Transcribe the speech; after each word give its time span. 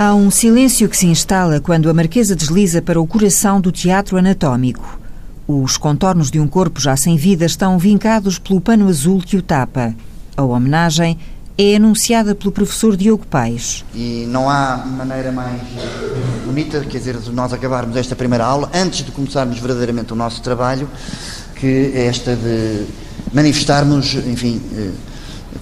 Há 0.00 0.14
um 0.14 0.30
silêncio 0.30 0.88
que 0.88 0.96
se 0.96 1.08
instala 1.08 1.58
quando 1.58 1.90
a 1.90 1.92
Marquesa 1.92 2.36
desliza 2.36 2.80
para 2.80 3.00
o 3.00 3.06
coração 3.06 3.60
do 3.60 3.72
teatro 3.72 4.16
anatómico. 4.16 5.00
Os 5.48 5.76
contornos 5.76 6.30
de 6.30 6.38
um 6.38 6.46
corpo 6.46 6.80
já 6.80 6.96
sem 6.96 7.16
vida 7.16 7.44
estão 7.44 7.76
vincados 7.80 8.38
pelo 8.38 8.60
pano 8.60 8.88
azul 8.88 9.20
que 9.20 9.36
o 9.36 9.42
tapa. 9.42 9.92
A 10.36 10.44
homenagem 10.44 11.18
é 11.58 11.74
anunciada 11.74 12.32
pelo 12.32 12.52
professor 12.52 12.96
Diogo 12.96 13.26
Paes. 13.26 13.84
E 13.92 14.24
não 14.28 14.48
há 14.48 14.76
maneira 14.86 15.32
mais 15.32 15.60
bonita, 16.46 16.78
quer 16.82 16.98
dizer, 16.98 17.16
de 17.16 17.32
nós 17.32 17.52
acabarmos 17.52 17.96
esta 17.96 18.14
primeira 18.14 18.44
aula, 18.44 18.70
antes 18.72 19.04
de 19.04 19.10
começarmos 19.10 19.58
verdadeiramente 19.58 20.12
o 20.12 20.16
nosso 20.16 20.40
trabalho, 20.42 20.88
que 21.56 21.90
é 21.92 22.06
esta 22.06 22.36
de 22.36 22.86
manifestarmos, 23.34 24.14
enfim, 24.14 24.62
eh, 24.76 24.90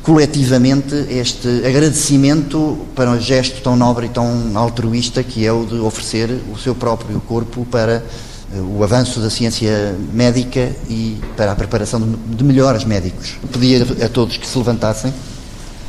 coletivamente 0.03 0.95
este 1.09 1.49
agradecimento 1.67 2.79
para 2.95 3.11
um 3.11 3.21
gesto 3.21 3.61
tão 3.63 3.77
nobre 3.77 4.07
e 4.07 4.09
tão 4.09 4.53
altruísta 4.55 5.23
que 5.23 5.45
é 5.45 5.53
o 5.53 5.65
de 5.65 5.77
oferecer 5.77 6.31
o 6.53 6.59
seu 6.59 6.75
próprio 6.75 7.21
corpo 7.21 7.67
para 7.67 8.05
eh, 8.53 8.61
o 8.61 8.83
avanço 8.85 9.21
da 9.21 9.29
ciência 9.29 9.97
médica 10.13 10.71
e 10.89 11.19
para 11.37 11.53
a 11.53 11.57
preparação 11.57 12.01
de 12.01 12.45
melhores 12.45 12.85
médicos. 12.85 13.37
Pedia 13.53 13.87
a 14.05 14.09
todos 14.09 14.37
que 14.37 14.47
se 14.47 14.57
levantassem. 14.59 15.13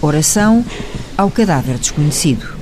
Oração 0.02 0.63
ao 1.18 1.30
cadáver 1.32 1.77
desconhecido. 1.77 2.55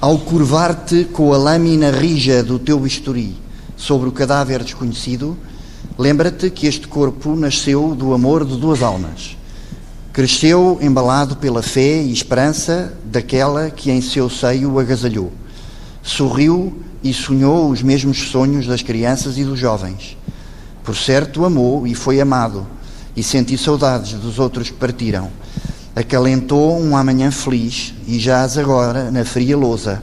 Ao 0.00 0.18
curvar-te 0.18 1.04
com 1.04 1.32
a 1.32 1.36
lâmina 1.36 1.90
rija 1.90 2.42
do 2.42 2.58
teu 2.58 2.78
bisturi 2.78 3.36
sobre 3.76 4.08
o 4.08 4.12
cadáver 4.12 4.62
desconhecido, 4.62 5.36
lembra-te 5.96 6.50
que 6.50 6.66
este 6.66 6.86
corpo 6.86 7.34
nasceu 7.34 7.94
do 7.94 8.14
amor 8.14 8.44
de 8.44 8.56
duas 8.56 8.82
almas. 8.82 9.37
Cresceu 10.18 10.80
embalado 10.82 11.36
pela 11.36 11.62
fé 11.62 12.02
e 12.02 12.12
esperança 12.12 12.92
daquela 13.04 13.70
que 13.70 13.88
em 13.88 14.00
seu 14.00 14.28
seio 14.28 14.72
o 14.72 14.80
agasalhou. 14.80 15.32
Sorriu 16.02 16.82
e 17.04 17.14
sonhou 17.14 17.70
os 17.70 17.82
mesmos 17.82 18.28
sonhos 18.28 18.66
das 18.66 18.82
crianças 18.82 19.38
e 19.38 19.44
dos 19.44 19.56
jovens. 19.56 20.16
Por 20.82 20.96
certo, 20.96 21.44
amou 21.44 21.86
e 21.86 21.94
foi 21.94 22.20
amado, 22.20 22.66
e 23.14 23.22
senti 23.22 23.56
saudades 23.56 24.14
dos 24.14 24.40
outros 24.40 24.70
que 24.70 24.76
partiram 24.76 25.30
acalentou 25.94 26.76
um 26.76 26.96
amanhã 26.96 27.30
feliz 27.30 27.94
e 28.04 28.18
jaz 28.18 28.58
agora 28.58 29.12
na 29.12 29.24
fria 29.24 29.56
lousa, 29.56 30.02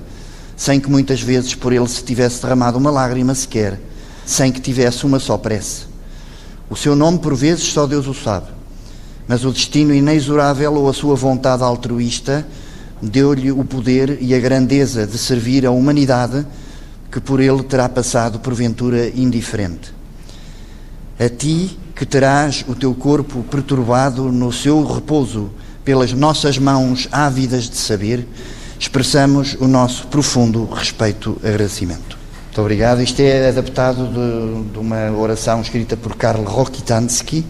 sem 0.55 0.79
que 0.79 0.89
muitas 0.89 1.21
vezes 1.21 1.55
por 1.55 1.73
ele 1.73 1.89
se 1.89 2.01
tivesse 2.01 2.41
derramado 2.41 2.77
uma 2.77 2.89
lágrima 2.89 3.35
sequer, 3.35 3.81
sem 4.25 4.49
que 4.49 4.61
tivesse 4.61 5.05
uma 5.05 5.19
só 5.19 5.37
prece. 5.37 5.87
O 6.69 6.75
seu 6.77 6.95
nome, 6.95 7.19
por 7.19 7.35
vezes, 7.35 7.65
só 7.65 7.85
Deus 7.85 8.07
o 8.07 8.13
sabe, 8.13 8.54
mas 9.27 9.43
o 9.43 9.51
destino 9.51 9.93
inexorável 9.93 10.73
ou 10.73 10.89
a 10.89 10.93
sua 10.93 11.15
vontade 11.15 11.63
altruísta 11.63 12.45
deu-lhe 13.01 13.51
o 13.51 13.63
poder 13.63 14.17
e 14.21 14.33
a 14.33 14.39
grandeza 14.39 15.05
de 15.05 15.17
servir 15.17 15.65
a 15.65 15.71
humanidade 15.71 16.45
que 17.11 17.19
por 17.19 17.39
ele 17.39 17.63
terá 17.63 17.87
passado 17.87 18.39
porventura 18.39 19.09
indiferente. 19.09 19.93
A 21.19 21.29
ti 21.29 21.77
que 21.95 22.05
terás 22.05 22.65
o 22.67 22.75
teu 22.75 22.93
corpo 22.93 23.43
perturbado 23.43 24.31
no 24.31 24.51
seu 24.51 24.83
repouso 24.85 25.49
pelas 25.83 26.11
nossas 26.11 26.57
mãos 26.57 27.07
ávidas 27.11 27.69
de 27.69 27.77
saber, 27.77 28.27
expressamos 28.77 29.55
o 29.59 29.67
nosso 29.67 30.07
profundo 30.07 30.65
respeito 30.65 31.39
e 31.41 31.47
agradecimento. 31.47 32.17
Muito 32.45 32.61
obrigado. 32.61 33.01
Isto 33.01 33.21
é 33.21 33.49
adaptado 33.49 34.07
de, 34.07 34.71
de 34.71 34.79
uma 34.79 35.11
oração 35.11 35.61
escrita 35.61 35.95
por 35.95 36.15
Karl 36.15 36.43
Rokitansky 36.43 37.45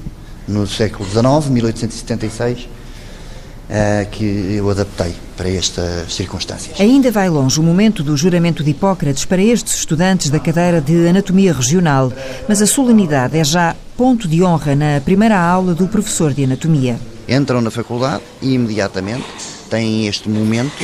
no 0.47 0.67
século 0.67 1.07
XIX, 1.09 1.49
1876, 1.49 2.59
uh, 2.59 4.09
que 4.11 4.55
eu 4.57 4.69
adaptei 4.69 5.13
para 5.35 5.49
estas 5.49 6.13
circunstâncias. 6.13 6.79
Ainda 6.79 7.11
vai 7.11 7.29
longe 7.29 7.59
o 7.59 7.63
momento 7.63 8.03
do 8.03 8.15
juramento 8.15 8.63
de 8.63 8.71
Hipócrates 8.71 9.25
para 9.25 9.41
estes 9.41 9.75
estudantes 9.75 10.29
da 10.29 10.39
cadeira 10.39 10.79
de 10.79 11.07
Anatomia 11.07 11.53
Regional, 11.53 12.11
mas 12.47 12.61
a 12.61 12.67
solenidade 12.67 13.38
é 13.38 13.44
já 13.44 13.75
ponto 13.97 14.28
de 14.28 14.44
honra 14.44 14.75
na 14.75 15.01
primeira 15.01 15.39
aula 15.39 15.73
do 15.73 15.88
professor 15.88 16.33
de 16.33 16.44
Anatomia 16.44 17.00
entram 17.27 17.62
na 17.62 17.72
faculdade 17.72 18.23
e 18.41 18.53
imediatamente 18.53 19.25
têm 19.69 20.07
este 20.07 20.29
momento 20.29 20.83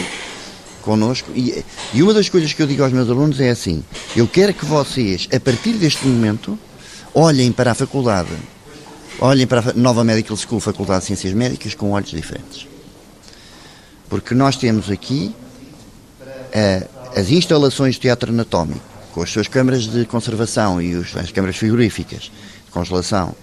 connosco. 0.81 1.31
E, 1.35 1.63
e 1.93 2.01
uma 2.01 2.13
das 2.13 2.29
coisas 2.29 2.53
que 2.53 2.61
eu 2.61 2.67
digo 2.67 2.83
aos 2.83 2.91
meus 2.91 3.09
alunos 3.09 3.39
é 3.39 3.49
assim: 3.49 3.83
eu 4.15 4.27
quero 4.27 4.53
que 4.53 4.65
vocês, 4.65 5.27
a 5.33 5.39
partir 5.39 5.73
deste 5.73 6.05
momento, 6.07 6.57
olhem 7.13 7.51
para 7.51 7.71
a 7.71 7.75
faculdade, 7.75 8.29
olhem 9.21 9.45
para 9.45 9.69
a 9.69 9.73
Nova 9.73 10.03
Medical 10.03 10.35
School, 10.35 10.59
Faculdade 10.59 11.01
de 11.01 11.05
Ciências 11.07 11.33
Médicas, 11.33 11.75
com 11.75 11.91
olhos 11.91 12.09
diferentes. 12.09 12.67
Porque 14.09 14.33
nós 14.33 14.57
temos 14.57 14.89
aqui 14.89 15.33
uh, 16.21 16.89
as 17.15 17.29
instalações 17.29 17.95
de 17.95 18.01
teatro 18.01 18.31
anatómico, 18.31 18.81
com 19.13 19.21
as 19.21 19.29
suas 19.29 19.47
câmaras 19.47 19.83
de 19.83 20.05
conservação 20.05 20.81
e 20.81 20.95
os, 20.95 21.15
as 21.15 21.31
câmaras 21.31 21.55
frigoríficas 21.55 22.31
de 22.65 22.71
congelação, 22.71 23.35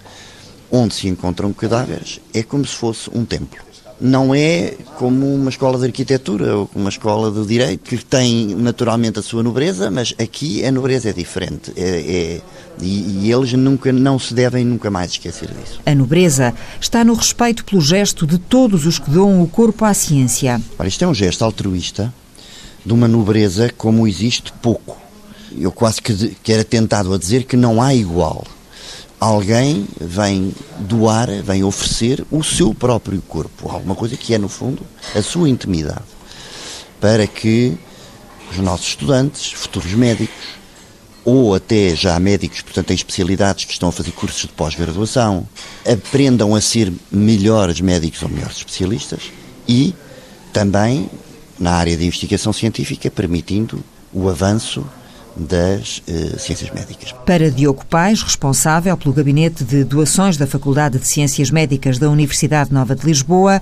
onde 0.69 0.93
se 0.93 1.07
encontram 1.07 1.51
cadáveres, 1.53 2.19
é 2.33 2.43
como 2.43 2.65
se 2.65 2.75
fosse 2.75 3.09
um 3.13 3.23
templo. 3.23 3.68
Não 4.01 4.33
é 4.33 4.75
como 4.97 5.33
uma 5.33 5.49
escola 5.49 5.77
de 5.77 5.85
arquitetura 5.85 6.55
ou 6.55 6.69
uma 6.73 6.89
escola 6.89 7.29
de 7.31 7.45
direito, 7.45 7.83
que 7.83 7.97
tem 8.03 8.55
naturalmente 8.55 9.19
a 9.19 9.21
sua 9.21 9.43
nobreza, 9.43 9.91
mas 9.91 10.13
aqui 10.17 10.63
a 10.63 10.71
nobreza 10.71 11.09
é 11.09 11.13
diferente. 11.13 11.73
É, 11.75 11.81
é, 11.81 12.41
e, 12.81 13.25
e, 13.25 13.31
eles 13.31 13.51
nunca 13.53 13.91
não 13.91 14.17
se 14.17 14.33
devem 14.33 14.63
nunca 14.63 14.89
mais 14.89 15.11
esquecer 15.11 15.49
disso. 15.49 15.81
A 15.85 15.93
nobreza 15.93 16.53
está 16.79 17.03
no 17.03 17.13
respeito 17.13 17.65
pelo 17.65 17.81
gesto 17.81 18.25
de 18.25 18.37
todos 18.37 18.85
os 18.85 18.97
que 18.97 19.09
dão 19.09 19.41
o 19.41 19.47
corpo 19.47 19.83
à 19.83 19.93
ciência. 19.93 20.61
Ora, 20.77 20.87
isto 20.87 21.03
é 21.03 21.07
um 21.07 21.13
gesto 21.13 21.43
altruísta 21.43 22.13
de 22.85 22.93
uma 22.93 23.07
nobreza 23.07 23.69
como 23.77 24.07
existe 24.07 24.53
pouco. 24.61 24.97
Eu 25.57 25.71
quase 25.71 26.01
que, 26.01 26.35
que 26.41 26.53
era 26.53 26.63
tentado 26.63 27.13
a 27.13 27.17
dizer 27.17 27.43
que 27.43 27.57
não 27.57 27.81
há 27.81 27.93
igual 27.93 28.45
alguém 29.19 29.85
vem 29.99 30.53
doar, 30.79 31.27
vem 31.43 31.63
oferecer 31.63 32.25
o 32.31 32.43
seu 32.43 32.73
próprio 32.73 33.21
corpo, 33.21 33.69
alguma 33.69 33.95
coisa 33.95 34.15
que 34.15 34.33
é, 34.33 34.37
no 34.37 34.47
fundo, 34.47 34.81
a 35.15 35.21
sua 35.21 35.49
intimidade, 35.49 36.03
para 37.01 37.27
que 37.27 37.77
os 38.51 38.57
nossos 38.57 38.87
estudantes, 38.87 39.51
futuros 39.51 39.93
médicos, 39.93 40.59
ou 41.25 41.53
até 41.53 41.95
já 41.95 42.17
médicos, 42.19 42.61
portanto, 42.61 42.91
em 42.91 42.95
especialidades 42.95 43.65
que 43.65 43.73
estão 43.73 43.89
a 43.89 43.91
fazer 43.91 44.11
cursos 44.11 44.41
de 44.41 44.47
pós-graduação, 44.47 45.47
aprendam 45.85 46.55
a 46.55 46.61
ser 46.61 46.91
melhores 47.11 47.81
médicos 47.81 48.23
ou 48.23 48.29
melhores 48.29 48.57
especialistas 48.57 49.23
e 49.67 49.93
também 50.53 51.09
na 51.59 51.73
área 51.73 51.95
de 51.95 52.05
investigação 52.05 52.53
científica, 52.53 53.11
permitindo 53.11 53.83
o 54.13 54.29
avanço 54.29 54.83
das 55.39 56.01
uh, 56.07 56.39
ciências 56.39 56.69
médicas. 56.71 57.13
Para 57.25 57.49
Diogo 57.49 57.85
Pais, 57.85 58.21
responsável 58.21 58.95
pelo 58.97 59.13
Gabinete 59.13 59.63
de 59.63 59.83
Doações 59.83 60.37
da 60.37 60.45
Faculdade 60.45 60.99
de 60.99 61.07
Ciências 61.07 61.49
Médicas 61.49 61.97
da 61.97 62.09
Universidade 62.09 62.73
Nova 62.73 62.95
de 62.95 63.05
Lisboa, 63.05 63.61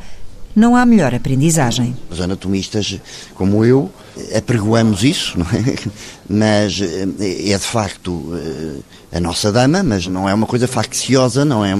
não 0.57 0.75
há 0.75 0.83
melhor 0.87 1.13
aprendizagem. 1.13 1.95
Os 2.09 2.19
anatomistas, 2.19 2.99
como 3.35 3.63
eu, 3.63 3.91
apregoamos 4.35 5.03
isso, 5.03 5.37
é? 5.39 5.89
mas 6.27 6.81
eh, 6.81 7.51
é 7.51 7.57
de 7.57 7.63
facto 7.63 8.33
eh, 8.33 9.17
a 9.17 9.19
nossa 9.19 9.51
dama, 9.51 9.83
mas 9.83 10.07
não 10.07 10.27
é 10.27 10.33
uma 10.33 10.47
coisa 10.47 10.67
facciosa, 10.67 11.45
não 11.45 11.63
é? 11.63 11.73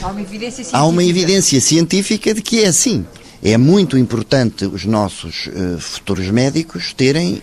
Há 0.00 0.08
uma 0.08 0.22
evidência 0.22 0.64
científica. 0.64 0.78
Há 0.78 0.86
uma 0.86 1.04
evidência 1.04 1.60
científica 1.60 2.34
de 2.34 2.40
que 2.40 2.64
é 2.64 2.68
assim. 2.68 3.04
É 3.42 3.58
muito 3.58 3.98
importante 3.98 4.64
os 4.64 4.86
nossos 4.86 5.48
uh, 5.48 5.78
futuros 5.78 6.30
médicos 6.30 6.94
terem 6.94 7.42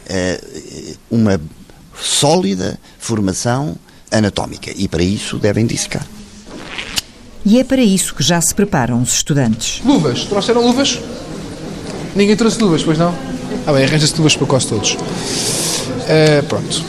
uma 1.09 1.39
sólida 1.99 2.79
formação 2.99 3.75
anatómica 4.11 4.71
e 4.75 4.87
para 4.87 5.03
isso 5.03 5.37
devem 5.37 5.65
dissecar. 5.65 6.05
E 7.45 7.59
é 7.59 7.63
para 7.63 7.81
isso 7.81 8.15
que 8.15 8.23
já 8.23 8.39
se 8.39 8.55
preparam 8.55 9.01
os 9.01 9.13
estudantes. 9.13 9.81
Luvas. 9.83 10.25
Trouxeram 10.25 10.65
luvas? 10.65 10.99
Ninguém 12.15 12.35
trouxe 12.35 12.61
luvas, 12.61 12.83
pois 12.83 12.97
não? 12.97 13.13
Ah 13.67 13.73
bem, 13.73 13.83
arranja-se 13.83 14.15
luvas 14.15 14.35
para 14.35 14.47
quase 14.47 14.67
todos. 14.67 14.93
Uh, 14.93 16.43
pronto. 16.47 16.83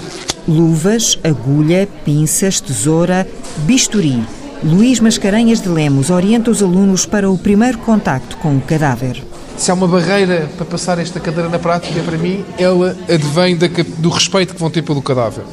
Luvas, 0.47 1.19
agulha, 1.25 1.89
pinças, 2.05 2.61
tesoura, 2.61 3.27
bisturi. 3.59 4.23
Luís 4.63 5.01
Mascarenhas 5.01 5.61
de 5.61 5.69
Lemos 5.69 6.11
orienta 6.11 6.51
os 6.51 6.63
alunos 6.63 7.05
para 7.05 7.31
o 7.31 7.37
primeiro 7.37 7.79
contacto 7.79 8.37
com 8.37 8.57
o 8.57 8.61
cadáver 8.61 9.23
se 9.57 9.71
há 9.71 9.75
uma 9.75 9.87
barreira 9.87 10.49
para 10.57 10.67
passar 10.67 10.99
esta 10.99 11.21
cadeira 11.21 11.49
na 11.49 11.59
prática, 11.59 12.01
para 12.03 12.19
mim, 12.19 12.45
ela 12.59 12.97
advém 13.09 13.57
da, 13.57 13.67
do 13.99 14.09
respeito 14.09 14.55
que 14.55 14.61
vão 14.61 14.71
ter 14.71 14.83
pelo 14.83 15.01
cadáver. 15.01 15.45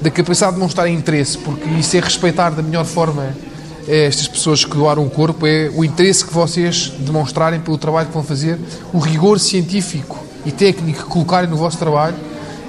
Da 0.00 0.10
capacidade 0.10 0.52
de 0.52 0.58
demonstrar 0.58 0.88
interesse, 0.88 1.38
porque 1.38 1.68
isso 1.70 1.96
é 1.96 2.00
respeitar 2.00 2.50
da 2.50 2.62
melhor 2.62 2.84
forma 2.84 3.34
eh, 3.86 4.06
estas 4.06 4.26
pessoas 4.26 4.64
que 4.64 4.74
doaram 4.74 5.04
o 5.04 5.10
corpo, 5.10 5.46
é 5.46 5.70
o 5.74 5.84
interesse 5.84 6.24
que 6.24 6.32
vocês 6.32 6.92
demonstrarem 6.98 7.60
pelo 7.60 7.78
trabalho 7.78 8.08
que 8.08 8.14
vão 8.14 8.22
fazer, 8.22 8.58
o 8.92 8.98
rigor 8.98 9.38
científico 9.38 10.24
e 10.44 10.50
técnico 10.50 11.04
que 11.04 11.08
colocarem 11.08 11.48
no 11.48 11.56
vosso 11.56 11.78
trabalho, 11.78 12.16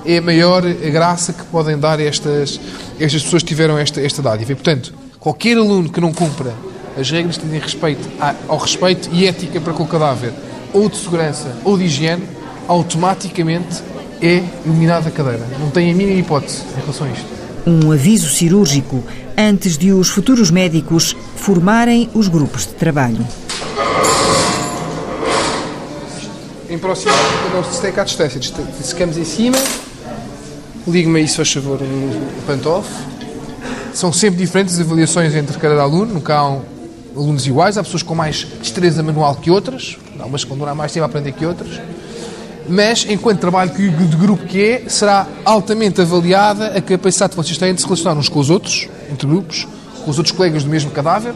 é 0.05 0.17
a 0.17 0.21
maior 0.21 0.63
graça 0.63 1.33
que 1.33 1.43
podem 1.45 1.77
dar 1.77 1.99
estas, 1.99 2.59
estas 2.99 3.23
pessoas 3.23 3.43
que 3.43 3.49
tiveram 3.49 3.77
esta, 3.77 3.99
esta 4.01 4.21
dádiva. 4.21 4.51
E, 4.51 4.55
portanto, 4.55 4.93
qualquer 5.19 5.57
aluno 5.57 5.89
que 5.89 5.99
não 5.99 6.13
cumpra 6.13 6.53
as 6.97 7.11
regras 7.11 7.37
que 7.37 7.45
respeito 7.57 8.07
ao 8.47 8.57
respeito 8.57 9.09
e 9.11 9.27
ética 9.27 9.61
para 9.61 9.73
com 9.73 9.83
o 9.83 9.87
cadáver 9.87 10.33
ou 10.77 10.87
de 10.87 10.97
segurança 10.97 11.57
ou 11.63 11.75
de 11.75 11.85
higiene, 11.85 12.23
automaticamente 12.67 13.81
é 14.21 14.43
eliminada 14.65 15.09
a 15.09 15.11
cadeira. 15.11 15.45
Não 15.59 15.71
tem 15.71 15.91
a 15.91 15.95
mínima 15.95 16.19
hipótese 16.19 16.61
em 16.77 16.81
relação 16.81 17.07
a 17.07 17.09
isto. 17.09 17.25
Um 17.65 17.91
aviso 17.91 18.29
cirúrgico 18.29 19.03
antes 19.35 19.77
de 19.77 19.91
os 19.91 20.09
futuros 20.09 20.51
médicos 20.51 21.15
formarem 21.35 22.09
os 22.13 22.27
grupos 22.27 22.65
de 22.67 22.73
trabalho. 22.73 23.25
Em 26.69 26.77
próximo, 26.77 27.11
não 27.53 27.63
se 27.63 27.91
cá 27.91 28.03
a 28.03 28.05
distância. 28.05 28.39
Secamos 28.83 29.17
em 29.17 29.25
cima, 29.25 29.57
ligue-me 30.87 31.27
se 31.27 31.35
faz 31.35 31.51
favor, 31.51 31.81
no 31.81 32.41
pantof. 32.45 32.87
São 33.93 34.13
sempre 34.13 34.39
diferentes 34.39 34.75
as 34.75 34.81
avaliações 34.81 35.33
entre 35.33 35.57
cada 35.57 35.81
aluno, 35.81 36.13
nunca 36.13 36.35
há 36.35 36.59
alunos 37.15 37.47
iguais, 37.47 37.77
há 37.77 37.83
pessoas 37.83 38.03
com 38.03 38.13
mais 38.13 38.45
destreza 38.61 39.01
manual 39.01 39.35
que 39.35 39.49
outras, 39.49 39.97
há 40.19 40.25
umas 40.25 40.43
que 40.43 40.49
vão 40.49 40.57
durar 40.57 40.75
mais 40.75 40.91
tempo 40.91 41.03
a 41.03 41.07
aprender 41.07 41.31
que 41.31 41.45
outras, 41.45 41.79
mas 42.67 43.05
enquanto 43.09 43.39
trabalho 43.39 43.71
de 43.71 44.17
grupo 44.17 44.45
que 44.45 44.61
é, 44.63 44.83
será 44.87 45.25
altamente 45.45 46.01
avaliada 46.01 46.77
a 46.77 46.81
capacidade 46.81 47.31
que 47.31 47.37
vocês 47.37 47.57
têm 47.57 47.73
de 47.73 47.81
se 47.81 47.87
relacionar 47.87 48.19
uns 48.19 48.27
com 48.27 48.39
os 48.39 48.49
outros, 48.49 48.89
entre 49.11 49.27
grupos, 49.27 49.67
com 50.03 50.11
os 50.11 50.17
outros 50.17 50.35
colegas 50.35 50.63
do 50.63 50.69
mesmo 50.69 50.91
cadáver, 50.91 51.33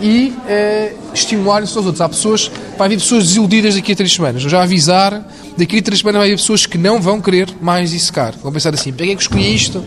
e 0.00 0.34
eh, 0.48 0.92
estimularem-se 1.12 1.76
aos 1.76 1.86
outros. 1.86 2.00
Há 2.00 2.08
pessoas, 2.08 2.50
vai 2.76 2.86
haver 2.86 2.98
pessoas 2.98 3.28
desiludidas 3.28 3.74
daqui 3.74 3.92
a 3.92 3.96
três 3.96 4.12
semanas. 4.12 4.42
Eu 4.42 4.50
já 4.50 4.62
avisar, 4.62 5.24
daqui 5.56 5.78
a 5.78 5.82
três 5.82 6.00
semanas 6.00 6.20
vai 6.20 6.28
haver 6.28 6.36
pessoas 6.36 6.66
que 6.66 6.76
não 6.78 7.00
vão 7.00 7.20
querer 7.20 7.48
mais 7.60 7.90
dissecar. 7.90 8.34
Vão 8.42 8.52
pensar 8.52 8.74
assim, 8.74 8.92
para 8.92 9.06
que 9.06 9.12
é 9.12 9.16
que 9.16 9.22
escolhi 9.22 9.54
isto? 9.54 9.84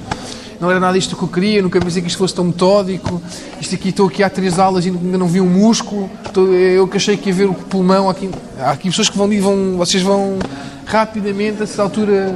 Não 0.60 0.72
era 0.72 0.80
nada 0.80 0.98
isto 0.98 1.16
que 1.16 1.24
eu 1.24 1.28
queria, 1.28 1.62
nunca 1.62 1.80
pensei 1.80 2.02
que 2.02 2.08
isto 2.08 2.18
fosse 2.18 2.34
tão 2.34 2.46
metódico. 2.46 3.22
Isto 3.62 3.76
aqui, 3.76 3.90
estou 3.90 4.08
aqui 4.08 4.24
há 4.24 4.30
três 4.30 4.58
aulas 4.58 4.86
e 4.86 4.90
ainda 4.90 5.18
não 5.18 5.28
vi 5.28 5.40
um 5.40 5.48
músculo. 5.48 6.10
Estou, 6.26 6.54
eu 6.54 6.88
que 6.88 6.98
achei 6.98 7.16
que 7.16 7.30
ia 7.30 7.36
ver 7.36 7.50
o 7.50 7.54
pulmão 7.54 8.10
aqui. 8.10 8.30
Há 8.60 8.72
aqui 8.72 8.90
pessoas 8.90 9.10
que 9.10 9.18
vão, 9.18 9.30
vão 9.40 9.78
vocês 9.78 10.02
vão 10.02 10.40
rapidamente, 10.86 11.62
a 11.62 11.64
essa 11.64 11.84
altura, 11.84 12.36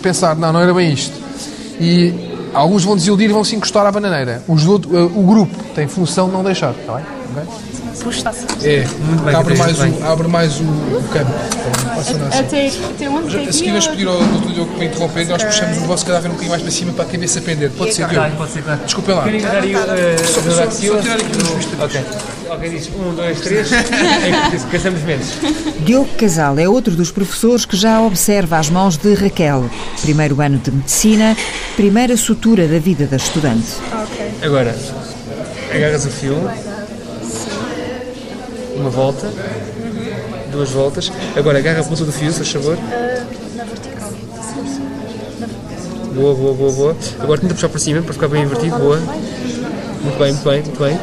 pensar, 0.00 0.36
não, 0.36 0.52
não 0.52 0.60
era 0.60 0.72
bem 0.72 0.92
isto. 0.92 1.18
E 1.80 2.14
alguns 2.54 2.84
vão 2.84 2.94
desiludir 2.94 3.30
e 3.30 3.32
vão 3.32 3.42
se 3.42 3.56
encostar 3.56 3.86
à 3.86 3.90
bananeira. 3.90 4.42
Os, 4.46 4.64
o, 4.66 4.74
o 4.74 5.26
grupo 5.26 5.56
tem 5.74 5.88
função 5.88 6.28
de 6.28 6.32
não 6.32 6.44
deixar, 6.44 6.72
está 6.72 6.94
bem? 6.94 7.04
Okay? 7.32 7.81
É, 8.64 8.86
muito 9.04 9.22
bem, 9.22 9.34
abre, 9.34 9.56
mais 9.56 9.78
o, 9.78 10.04
abre 10.04 10.28
mais 10.28 10.60
o, 10.60 10.64
o 10.64 11.08
campo. 11.12 11.30
Até, 12.38 12.68
até 12.68 13.08
onde? 13.08 13.36
A 13.36 13.52
seguir 13.52 13.70
vamos 13.70 13.86
pedir 13.86 14.08
ao 14.08 14.18
Dr. 14.18 14.52
Diogo 14.52 14.74
para 14.74 14.84
interromper 14.84 15.28
nós 15.28 15.44
puxamos 15.44 15.78
o 15.78 15.80
vosso 15.82 16.06
cadáver 16.06 16.28
um 16.28 16.32
bocadinho 16.32 16.50
mais 16.50 16.62
para 16.62 16.70
cima 16.70 16.92
para 16.92 17.04
a 17.04 17.08
cabeça 17.08 17.40
pender. 17.40 17.70
Pode 17.70 17.94
ser, 17.94 18.06
Diogo? 18.08 18.36
Pode 18.36 18.50
ser, 18.52 18.62
claro. 18.62 18.80
Desculpem 18.84 19.14
lá. 19.14 19.24
Querem 19.24 19.42
dar 19.42 19.62
aí 19.62 19.72
só, 20.24 20.40
só, 20.40 20.70
só 20.70 20.98
tirar 21.00 21.14
aqui 21.14 21.32
os. 21.36 21.82
Ok. 21.82 22.00
Alguém 22.50 22.70
diz 22.70 22.90
um, 22.94 23.14
dois, 23.14 23.40
três, 23.40 23.70
caçamos 24.70 25.00
menos. 25.02 25.26
Diogo 25.80 26.08
Casal 26.18 26.58
é 26.58 26.68
outro 26.68 26.94
dos 26.94 27.10
professores 27.10 27.64
que 27.64 27.76
já 27.76 28.00
observa 28.02 28.58
as 28.58 28.68
mãos 28.68 28.98
de 28.98 29.14
Raquel. 29.14 29.70
Primeiro 30.02 30.40
ano 30.40 30.58
de 30.58 30.70
medicina, 30.70 31.36
primeira 31.76 32.16
sutura 32.16 32.68
da 32.68 32.78
vida 32.78 33.06
da 33.06 33.16
estudante. 33.16 33.68
Ok. 34.02 34.32
Agora, 34.42 34.76
agarras 35.74 36.04
o 36.04 36.10
fio, 36.10 36.36
uma 38.76 38.90
volta, 38.90 39.30
duas 40.50 40.70
voltas. 40.70 41.12
Agora 41.36 41.58
agarra 41.58 41.80
a 41.80 41.84
ponta 41.84 42.04
do 42.04 42.12
fio, 42.12 42.30
se 42.32 42.38
faz 42.38 42.50
favor. 42.50 42.76
na 43.56 43.64
vertical. 43.64 44.12
Boa, 46.14 46.34
boa, 46.34 46.54
boa, 46.54 46.72
boa. 46.72 46.96
Agora 47.20 47.40
tenta 47.40 47.54
puxar 47.54 47.68
para 47.68 47.78
cima 47.78 48.02
para 48.02 48.12
ficar 48.12 48.28
bem 48.28 48.42
invertido. 48.42 48.76
Boa. 48.78 48.98
Muito 50.02 50.18
bem, 50.18 50.32
muito 50.32 50.44
bem, 50.44 50.62
muito 50.62 50.78
bem. 50.80 50.98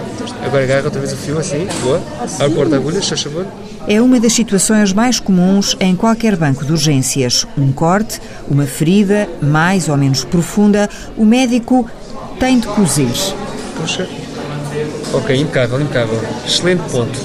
Agora 0.46 0.64
agarra 0.64 0.84
outra 0.86 1.00
vez 1.00 1.14
o 1.14 1.16
fio, 1.16 1.40
assim. 1.40 1.68
Boa. 1.84 2.02
Abre 2.40 2.56
porta 2.56 2.76
agulhas, 2.76 3.04
se 3.04 3.10
faz 3.10 3.24
favor. 3.24 3.46
É 3.88 4.02
uma 4.02 4.20
das 4.20 4.34
situações 4.34 4.94
mais 4.94 5.20
comuns 5.20 5.76
em 5.80 5.96
qualquer 5.96 6.36
banco 6.36 6.64
de 6.64 6.72
urgências. 6.72 7.48
Um 7.58 7.72
corte, 7.72 8.22
uma 8.48 8.66
ferida, 8.66 9.28
mais 9.42 9.90
ou 9.90 9.98
menos 9.98 10.24
profunda, 10.24 10.90
o 11.18 11.26
médico 11.26 11.90
tem 12.40 12.60
de 12.60 12.68
cozer. 12.68 13.10
Puxa. 13.78 14.08
Ok, 15.14 15.36
impecável, 15.36 15.82
impecável. 15.82 16.20
Excelente 16.46 16.82
ponto. 16.92 17.20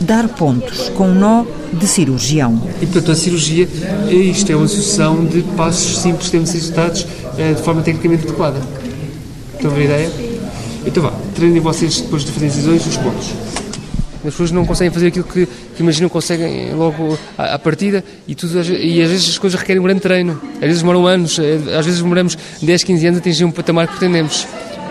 Dar 0.00 0.28
pontos 0.28 0.88
com 0.90 1.08
um 1.08 1.14
nó 1.14 1.44
de 1.72 1.86
cirurgião. 1.86 2.60
E 2.80 2.86
portanto 2.86 3.12
a 3.12 3.14
cirurgia, 3.14 3.68
isto 4.10 4.50
é 4.52 4.56
uma 4.56 4.68
sucessão 4.68 5.24
de 5.24 5.42
passos 5.56 5.98
simples 5.98 6.26
que 6.26 6.32
devem 6.32 6.46
ser 6.46 6.58
executados 6.58 7.06
eh, 7.36 7.54
de 7.54 7.62
forma 7.62 7.82
tecnicamente 7.82 8.24
adequada. 8.26 8.60
Estão 9.54 9.70
a 9.70 9.74
ver 9.74 9.80
a 9.80 9.84
ideia? 9.84 10.10
Então 10.86 11.02
vá, 11.02 11.12
treinem 11.34 11.60
vocês 11.60 12.00
depois 12.00 12.24
de 12.24 12.30
fazerem 12.30 12.48
decisões 12.54 12.86
os 12.86 12.96
pontos. 12.96 13.26
As 14.18 14.34
pessoas 14.34 14.50
não 14.50 14.64
conseguem 14.64 14.92
fazer 14.92 15.08
aquilo 15.08 15.24
que, 15.24 15.46
que 15.46 15.82
imaginam 15.82 16.08
conseguem 16.08 16.74
logo 16.74 17.18
à, 17.36 17.54
à 17.54 17.58
partida 17.58 18.04
e, 18.26 18.34
tudo, 18.34 18.60
e 18.62 19.02
às 19.02 19.10
vezes 19.10 19.28
as 19.30 19.38
coisas 19.38 19.58
requerem 19.58 19.80
um 19.80 19.84
grande 19.84 20.00
treino. 20.00 20.40
Às 20.54 20.60
vezes 20.60 20.80
demoram 20.80 21.06
anos, 21.06 21.38
eh, 21.38 21.58
às 21.76 21.84
vezes 21.86 22.02
demoramos 22.02 22.36
10, 22.60 22.84
15 22.84 23.06
anos 23.06 23.18
a 23.18 23.20
atingir 23.20 23.44
um 23.44 23.50
patamar 23.50 23.86
que 23.86 23.96
pretendemos. 23.96 24.46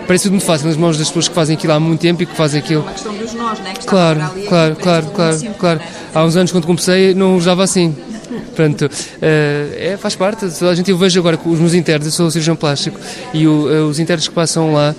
Parece 0.08 0.24
tudo 0.24 0.32
muito 0.32 0.46
fácil 0.46 0.66
nas 0.68 0.76
mãos 0.78 0.96
das 0.96 1.08
pessoas 1.08 1.28
que 1.28 1.34
fazem 1.34 1.54
aquilo 1.54 1.74
há 1.74 1.78
muito 1.78 2.00
tempo 2.00 2.22
e 2.22 2.26
que 2.26 2.34
fazem 2.34 2.60
aquilo. 2.60 2.80
A 2.88 2.92
questão 2.92 3.14
dos 3.14 3.34
nós, 3.34 3.58
né? 3.60 3.74
Que 3.74 3.86
claro, 3.86 4.20
claro, 4.48 4.74
claro, 4.76 5.06
claro, 5.14 5.38
claro. 5.58 5.80
Há 6.14 6.24
uns 6.24 6.34
anos 6.34 6.50
quando 6.50 6.66
comecei 6.66 7.12
não 7.14 7.36
usava 7.36 7.62
assim. 7.62 7.94
Portanto, 8.28 8.90
é, 9.20 9.96
faz 9.98 10.14
parte. 10.14 10.44
A 10.44 10.74
gente, 10.74 10.90
eu 10.90 10.98
vejo 10.98 11.18
agora 11.18 11.38
os 11.44 11.58
meus 11.58 11.74
internos, 11.74 12.06
eu 12.06 12.12
sou 12.12 12.30
cirurgião 12.30 12.56
plástico, 12.56 12.98
e 13.32 13.46
o, 13.46 13.88
os 13.88 13.98
internos 13.98 14.28
que 14.28 14.34
passam 14.34 14.72
lá, 14.72 14.94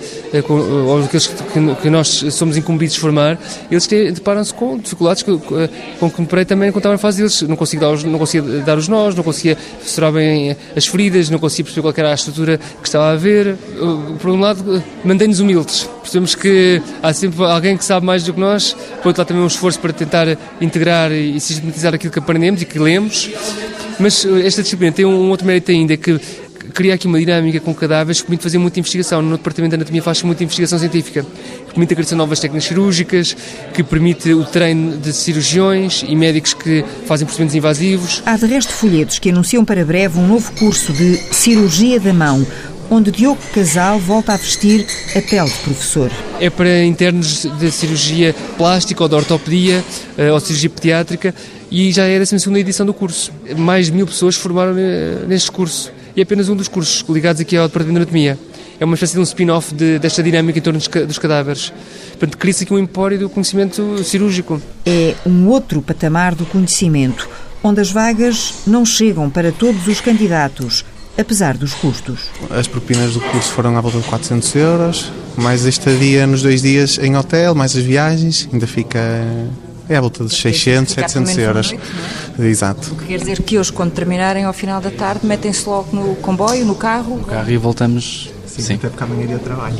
com, 0.46 0.54
ou 0.54 1.04
aqueles 1.04 1.26
que, 1.26 1.74
que, 1.82 1.90
nós 1.90 2.24
somos 2.30 2.56
incumbidos 2.56 2.94
de 2.94 3.00
formar, 3.00 3.38
eles 3.70 3.86
deparam-se 3.86 4.52
com 4.52 4.78
dificuldades 4.78 5.22
com, 5.22 5.38
com 5.38 6.10
que 6.10 6.20
me 6.20 6.26
parei 6.26 6.44
também 6.44 6.70
quando 6.70 6.78
estava 6.78 6.94
na 6.94 6.98
fase 6.98 7.18
deles. 7.18 7.42
Não 7.42 7.56
conseguia 7.56 7.86
dar 7.86 7.94
os, 7.94 8.04
não 8.04 8.18
conseguia 8.18 8.60
dar 8.62 8.78
os 8.78 8.88
nós, 8.88 9.14
não 9.14 9.22
conseguia 9.22 9.56
fissurar 9.80 10.12
bem 10.12 10.56
as 10.76 10.86
feridas, 10.86 11.30
não 11.30 11.38
conseguia 11.38 11.64
perceber 11.64 11.82
qual 11.82 11.94
era 11.96 12.10
a 12.10 12.14
estrutura 12.14 12.58
que 12.58 12.88
estava 12.88 13.06
a 13.06 13.12
haver. 13.12 13.56
Por 14.20 14.30
um 14.30 14.40
lado, 14.40 14.82
mantém-nos 15.04 15.40
humildes. 15.40 15.88
Percebemos 16.00 16.34
que 16.34 16.82
há 17.02 17.12
sempre 17.12 17.44
alguém 17.44 17.76
que 17.76 17.84
sabe 17.84 18.04
mais 18.06 18.24
do 18.24 18.32
que 18.32 18.40
nós, 18.40 18.72
por 19.02 19.08
outro 19.08 19.20
lado, 19.20 19.28
também 19.28 19.42
um 19.42 19.46
esforço 19.46 19.78
para 19.78 19.92
tentar 19.92 20.26
integrar 20.60 21.12
e 21.12 21.38
sistematizar 21.40 21.94
aquilo 21.94 22.12
que 22.12 22.18
aprendemos 22.18 22.62
e 22.62 22.64
que 22.64 22.78
lemos. 22.78 23.19
Mas 23.98 24.24
esta 24.24 24.62
disciplina 24.62 24.92
tem 24.92 25.04
um 25.04 25.28
outro 25.30 25.46
mérito 25.46 25.70
ainda, 25.70 25.96
que 25.96 26.20
cria 26.70 26.94
aqui 26.94 27.06
uma 27.06 27.18
dinâmica 27.18 27.60
com 27.60 27.74
cadáveres 27.74 28.20
que 28.20 28.26
permite 28.26 28.42
fazer 28.42 28.58
muita 28.58 28.78
investigação. 28.78 29.20
No 29.20 29.36
Departamento 29.36 29.70
de 29.70 29.76
Anatomia 29.76 30.02
faz 30.02 30.22
muita 30.22 30.42
investigação 30.44 30.78
científica, 30.78 31.24
que 31.66 31.72
permite 31.72 31.92
a 31.92 31.96
criação 31.96 32.16
de 32.16 32.18
novas 32.18 32.40
técnicas 32.40 32.64
cirúrgicas, 32.64 33.36
que 33.74 33.82
permite 33.82 34.32
o 34.32 34.44
treino 34.44 34.96
de 34.96 35.12
cirurgiões 35.12 36.04
e 36.06 36.14
médicos 36.14 36.54
que 36.54 36.84
fazem 37.06 37.26
procedimentos 37.26 37.56
invasivos. 37.56 38.22
Há 38.24 38.36
de 38.36 38.46
resto 38.46 38.72
folhetos 38.72 39.18
que 39.18 39.30
anunciam 39.30 39.64
para 39.64 39.84
breve 39.84 40.18
um 40.18 40.26
novo 40.26 40.52
curso 40.52 40.92
de 40.92 41.16
Cirurgia 41.32 41.98
da 41.98 42.12
Mão, 42.12 42.46
onde 42.90 43.10
Diogo 43.10 43.40
Casal 43.54 43.98
volta 43.98 44.34
a 44.34 44.36
vestir 44.36 44.86
a 45.14 45.22
pele 45.22 45.48
de 45.48 45.58
professor. 45.58 46.10
É 46.40 46.50
para 46.50 46.84
internos 46.84 47.46
de 47.58 47.70
cirurgia 47.70 48.34
plástica 48.56 49.02
ou 49.02 49.08
de 49.08 49.14
ortopedia 49.14 49.84
eh, 50.18 50.32
ou 50.32 50.40
cirurgia 50.40 50.70
pediátrica 50.70 51.34
e 51.70 51.92
já 51.92 52.04
é 52.04 52.16
a 52.16 52.18
12 52.18 52.58
edição 52.58 52.84
do 52.84 52.92
curso. 52.92 53.32
Mais 53.56 53.86
de 53.86 53.92
mil 53.92 54.06
pessoas 54.06 54.36
formaram 54.36 54.74
eh, 54.76 55.24
neste 55.26 55.50
curso 55.52 55.92
e 56.16 56.20
é 56.20 56.22
apenas 56.22 56.48
um 56.48 56.56
dos 56.56 56.68
cursos 56.68 57.04
ligados 57.08 57.40
aqui 57.40 57.56
ao 57.56 57.68
Departamento 57.68 57.94
de 57.94 58.02
Anatomia. 58.02 58.38
É 58.80 58.84
uma 58.84 58.94
espécie 58.94 59.12
de 59.12 59.20
um 59.20 59.22
spin-off 59.22 59.74
de, 59.74 59.98
desta 59.98 60.22
dinâmica 60.22 60.58
em 60.58 60.62
torno 60.62 60.80
dos 60.80 61.18
cadáveres. 61.18 61.72
Portanto, 62.18 62.38
cria-se 62.38 62.64
aqui 62.64 62.72
um 62.72 62.78
empório 62.78 63.18
do 63.18 63.28
conhecimento 63.28 64.02
cirúrgico. 64.02 64.60
É 64.86 65.14
um 65.26 65.48
outro 65.48 65.82
patamar 65.82 66.34
do 66.34 66.46
conhecimento, 66.46 67.28
onde 67.62 67.80
as 67.80 67.90
vagas 67.90 68.54
não 68.66 68.84
chegam 68.86 69.28
para 69.28 69.52
todos 69.52 69.86
os 69.86 70.00
candidatos, 70.00 70.84
apesar 71.16 71.58
dos 71.58 71.74
custos. 71.74 72.30
As 72.48 72.66
propinas 72.66 73.12
do 73.12 73.20
curso 73.20 73.52
foram 73.52 73.76
à 73.76 73.80
volta 73.82 73.98
de 73.98 74.04
400 74.04 74.54
euros, 74.56 75.12
mais 75.36 75.66
a 75.66 75.68
estadia 75.68 76.26
nos 76.26 76.40
dois 76.42 76.62
dias 76.62 76.98
em 76.98 77.16
hotel, 77.16 77.54
mais 77.54 77.76
as 77.76 77.82
viagens, 77.82 78.48
ainda 78.50 78.66
fica 78.66 78.98
é 79.90 79.96
à 79.96 80.00
volta 80.00 80.24
de 80.24 80.34
600, 80.34 80.94
700 80.94 81.38
euros. 81.38 81.72
Noite, 81.72 81.84
é? 82.38 82.46
Exato. 82.46 82.92
O 82.92 82.96
que 82.96 83.06
quer 83.06 83.18
dizer 83.18 83.42
que 83.42 83.58
hoje, 83.58 83.72
quando 83.72 83.90
terminarem 83.92 84.44
ao 84.44 84.52
final 84.52 84.80
da 84.80 84.90
tarde, 84.90 85.26
metem-se 85.26 85.68
logo 85.68 85.94
no 85.94 86.14
comboio, 86.16 86.64
no 86.64 86.76
carro? 86.76 87.16
No 87.16 87.24
carro 87.24 87.50
e 87.50 87.56
voltamos 87.56 88.30
Sim, 88.50 88.62
sim. 88.62 88.74
até 88.74 88.88
porque 88.88 89.04
amanhã 89.04 89.26
dia 89.26 89.38
trabalho. 89.38 89.76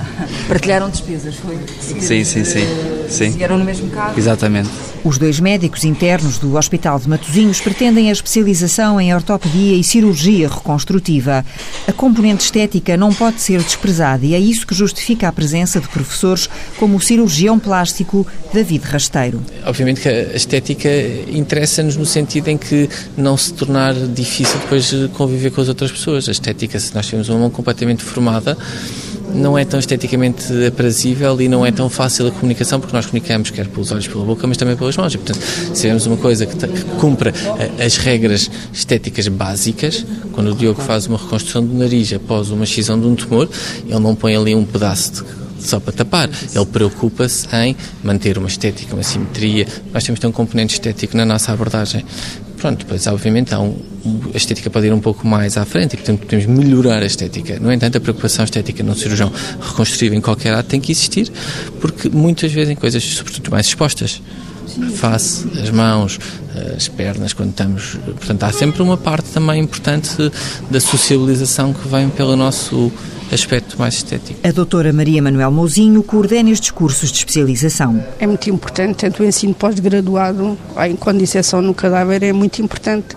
Partilharam 0.48 0.88
despesas, 0.88 1.34
foi? 1.36 1.58
Sim, 1.80 2.24
sim, 2.24 2.44
sim. 2.44 2.66
sim. 3.08 3.30
Vieram 3.30 3.58
no 3.58 3.64
mesmo 3.64 3.90
carro? 3.90 4.18
Exatamente. 4.18 4.70
Os 5.04 5.18
dois 5.18 5.38
médicos 5.38 5.84
internos 5.84 6.38
do 6.38 6.56
Hospital 6.56 6.98
de 6.98 7.06
Matosinhos 7.06 7.60
pretendem 7.60 8.08
a 8.08 8.12
especialização 8.12 8.98
em 8.98 9.14
ortopedia 9.14 9.76
e 9.76 9.84
cirurgia 9.84 10.48
reconstrutiva. 10.48 11.44
A 11.86 11.92
componente 11.92 12.44
estética 12.44 12.96
não 12.96 13.12
pode 13.12 13.42
ser 13.42 13.62
desprezada 13.62 14.24
e 14.24 14.34
é 14.34 14.38
isso 14.38 14.66
que 14.66 14.74
justifica 14.74 15.28
a 15.28 15.32
presença 15.32 15.78
de 15.78 15.88
professores 15.88 16.48
como 16.78 16.96
o 16.96 17.00
cirurgião 17.02 17.58
plástico 17.58 18.26
David 18.52 18.86
Rasteiro. 18.86 19.42
Obviamente 19.66 20.00
que 20.00 20.08
a 20.08 20.34
estética 20.34 20.88
interessa-nos 21.28 21.96
no 21.96 22.06
sentido 22.06 22.48
em 22.48 22.56
que 22.56 22.88
não 23.14 23.36
se 23.36 23.52
tornar 23.52 23.92
difícil 23.92 24.58
depois 24.60 24.90
conviver 25.12 25.50
com 25.50 25.60
as 25.60 25.68
outras 25.68 25.92
pessoas. 25.92 26.28
A 26.30 26.32
estética, 26.32 26.80
se 26.80 26.94
nós 26.94 27.04
tivermos 27.04 27.28
uma 27.28 27.40
mão 27.40 27.50
completamente 27.50 28.02
não 29.34 29.58
é 29.58 29.64
tão 29.64 29.80
esteticamente 29.80 30.44
aprazível 30.66 31.40
e 31.40 31.48
não 31.48 31.66
é 31.66 31.72
tão 31.72 31.90
fácil 31.90 32.28
a 32.28 32.30
comunicação, 32.30 32.78
porque 32.78 32.94
nós 32.94 33.06
comunicamos 33.06 33.50
quer 33.50 33.66
pelos 33.66 33.90
olhos, 33.90 34.06
pela 34.06 34.24
boca, 34.24 34.46
mas 34.46 34.56
também 34.56 34.76
pelas 34.76 34.96
mãos. 34.96 35.12
E, 35.12 35.18
portanto, 35.18 35.42
se 35.42 35.80
tivermos 35.80 36.06
uma 36.06 36.16
coisa 36.16 36.46
que, 36.46 36.54
que 36.54 36.84
cumpra 37.00 37.32
eh, 37.58 37.84
as 37.84 37.96
regras 37.96 38.50
estéticas 38.72 39.26
básicas, 39.28 40.06
quando 40.32 40.52
o 40.52 40.54
Diogo 40.54 40.80
faz 40.80 41.06
uma 41.06 41.18
reconstrução 41.18 41.64
do 41.66 41.74
nariz 41.74 42.12
após 42.12 42.50
uma 42.50 42.64
excisão 42.64 42.98
de 42.98 43.06
um 43.06 43.14
tumor, 43.14 43.48
ele 43.86 43.98
não 43.98 44.14
põe 44.14 44.36
ali 44.36 44.54
um 44.54 44.64
pedaço 44.64 45.24
de 45.58 45.68
só 45.68 45.80
para 45.80 45.92
tapar. 45.92 46.30
Ele 46.54 46.66
preocupa-se 46.66 47.48
em 47.56 47.76
manter 48.02 48.38
uma 48.38 48.48
estética, 48.48 48.94
uma 48.94 49.02
simetria. 49.02 49.66
Nós 49.92 50.04
temos 50.04 50.18
de 50.18 50.20
ter 50.20 50.26
um 50.26 50.32
componente 50.32 50.74
estético 50.74 51.16
na 51.16 51.24
nossa 51.24 51.52
abordagem. 51.52 52.04
Pronto, 52.64 52.78
depois, 52.78 53.06
obviamente, 53.08 53.54
há 53.54 53.60
um, 53.60 53.76
a 54.32 54.36
estética 54.38 54.70
pode 54.70 54.86
ir 54.86 54.92
um 54.94 54.98
pouco 54.98 55.28
mais 55.28 55.58
à 55.58 55.66
frente 55.66 55.92
e, 55.92 55.96
portanto, 55.98 56.20
podemos 56.20 56.46
melhorar 56.46 57.02
a 57.02 57.04
estética. 57.04 57.60
No 57.60 57.70
entanto, 57.70 57.98
a 57.98 58.00
preocupação 58.00 58.42
estética 58.42 58.82
no 58.82 58.94
cirurgião 58.94 59.30
reconstrutivo 59.60 60.14
em 60.14 60.20
qualquer 60.22 60.54
ato 60.54 60.70
tem 60.70 60.80
que 60.80 60.90
existir, 60.90 61.30
porque 61.78 62.08
muitas 62.08 62.50
vezes 62.50 62.70
em 62.70 62.74
coisas, 62.74 63.04
sobretudo, 63.04 63.50
mais 63.50 63.66
expostas, 63.66 64.22
a 64.82 64.90
face, 64.92 65.46
as 65.62 65.68
mãos, 65.68 66.18
as 66.74 66.88
pernas, 66.88 67.34
quando 67.34 67.50
estamos. 67.50 67.98
Portanto, 68.02 68.44
há 68.44 68.50
sempre 68.50 68.80
uma 68.80 68.96
parte 68.96 69.28
também 69.28 69.60
importante 69.60 70.16
da 70.70 70.80
sociabilização 70.80 71.74
que 71.74 71.86
vem 71.86 72.08
pelo 72.08 72.34
nosso 72.34 72.90
aspecto 73.34 73.78
mais 73.78 73.94
estético. 73.94 74.38
A 74.46 74.52
doutora 74.52 74.92
Maria 74.92 75.22
Manuel 75.22 75.50
Mouzinho 75.50 76.02
coordena 76.02 76.50
estes 76.50 76.70
cursos 76.70 77.10
de 77.10 77.18
especialização. 77.18 78.04
É 78.18 78.26
muito 78.26 78.48
importante, 78.48 78.98
tanto 78.98 79.22
o 79.22 79.26
ensino 79.26 79.54
pós-graduado, 79.54 80.56
em 80.86 81.18
disseção 81.18 81.60
no 81.60 81.74
cadáver, 81.74 82.22
é 82.22 82.32
muito 82.32 82.62
importante, 82.62 83.16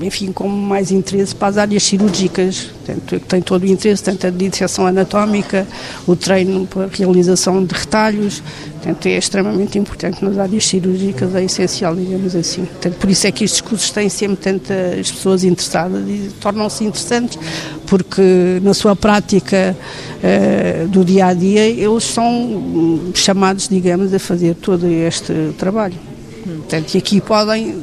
enfim, 0.00 0.32
com 0.32 0.48
mais 0.48 0.90
interesse 0.90 1.34
para 1.34 1.48
as 1.48 1.58
áreas 1.58 1.82
cirúrgicas. 1.82 2.70
Tanto, 2.84 3.20
tem 3.20 3.40
todo 3.40 3.62
o 3.62 3.66
interesse, 3.66 4.02
tanto 4.02 4.26
a 4.26 4.30
disseção 4.30 4.86
anatómica, 4.86 5.66
o 6.06 6.16
treino 6.16 6.66
para 6.66 6.84
a 6.84 6.88
realização 6.88 7.64
de 7.64 7.74
retalhos, 7.74 8.42
Portanto, 8.80 9.06
é 9.06 9.18
extremamente 9.18 9.78
importante 9.78 10.24
nas 10.24 10.38
áreas 10.38 10.66
cirúrgicas, 10.66 11.34
é 11.34 11.44
essencial, 11.44 11.94
digamos 11.94 12.34
assim. 12.34 12.64
Portanto, 12.64 12.94
por 12.94 13.10
isso 13.10 13.26
é 13.26 13.30
que 13.30 13.44
estes 13.44 13.60
cursos 13.60 13.90
têm 13.90 14.08
sempre 14.08 14.38
tantas 14.38 15.10
pessoas 15.10 15.44
interessadas 15.44 16.08
e 16.08 16.30
tornam-se 16.40 16.84
interessantes, 16.84 17.38
porque 17.86 18.58
na 18.62 18.72
sua 18.72 18.96
prática 18.96 19.76
uh, 19.76 20.88
do 20.88 21.04
dia 21.04 21.26
a 21.26 21.34
dia 21.34 21.66
eles 21.66 22.04
são 22.04 23.12
chamados, 23.12 23.68
digamos, 23.68 24.14
a 24.14 24.18
fazer 24.18 24.54
todo 24.54 24.86
este 24.86 25.34
trabalho. 25.58 25.96
Portanto, 26.42 26.94
e 26.94 26.98
aqui 26.98 27.20
podem 27.20 27.76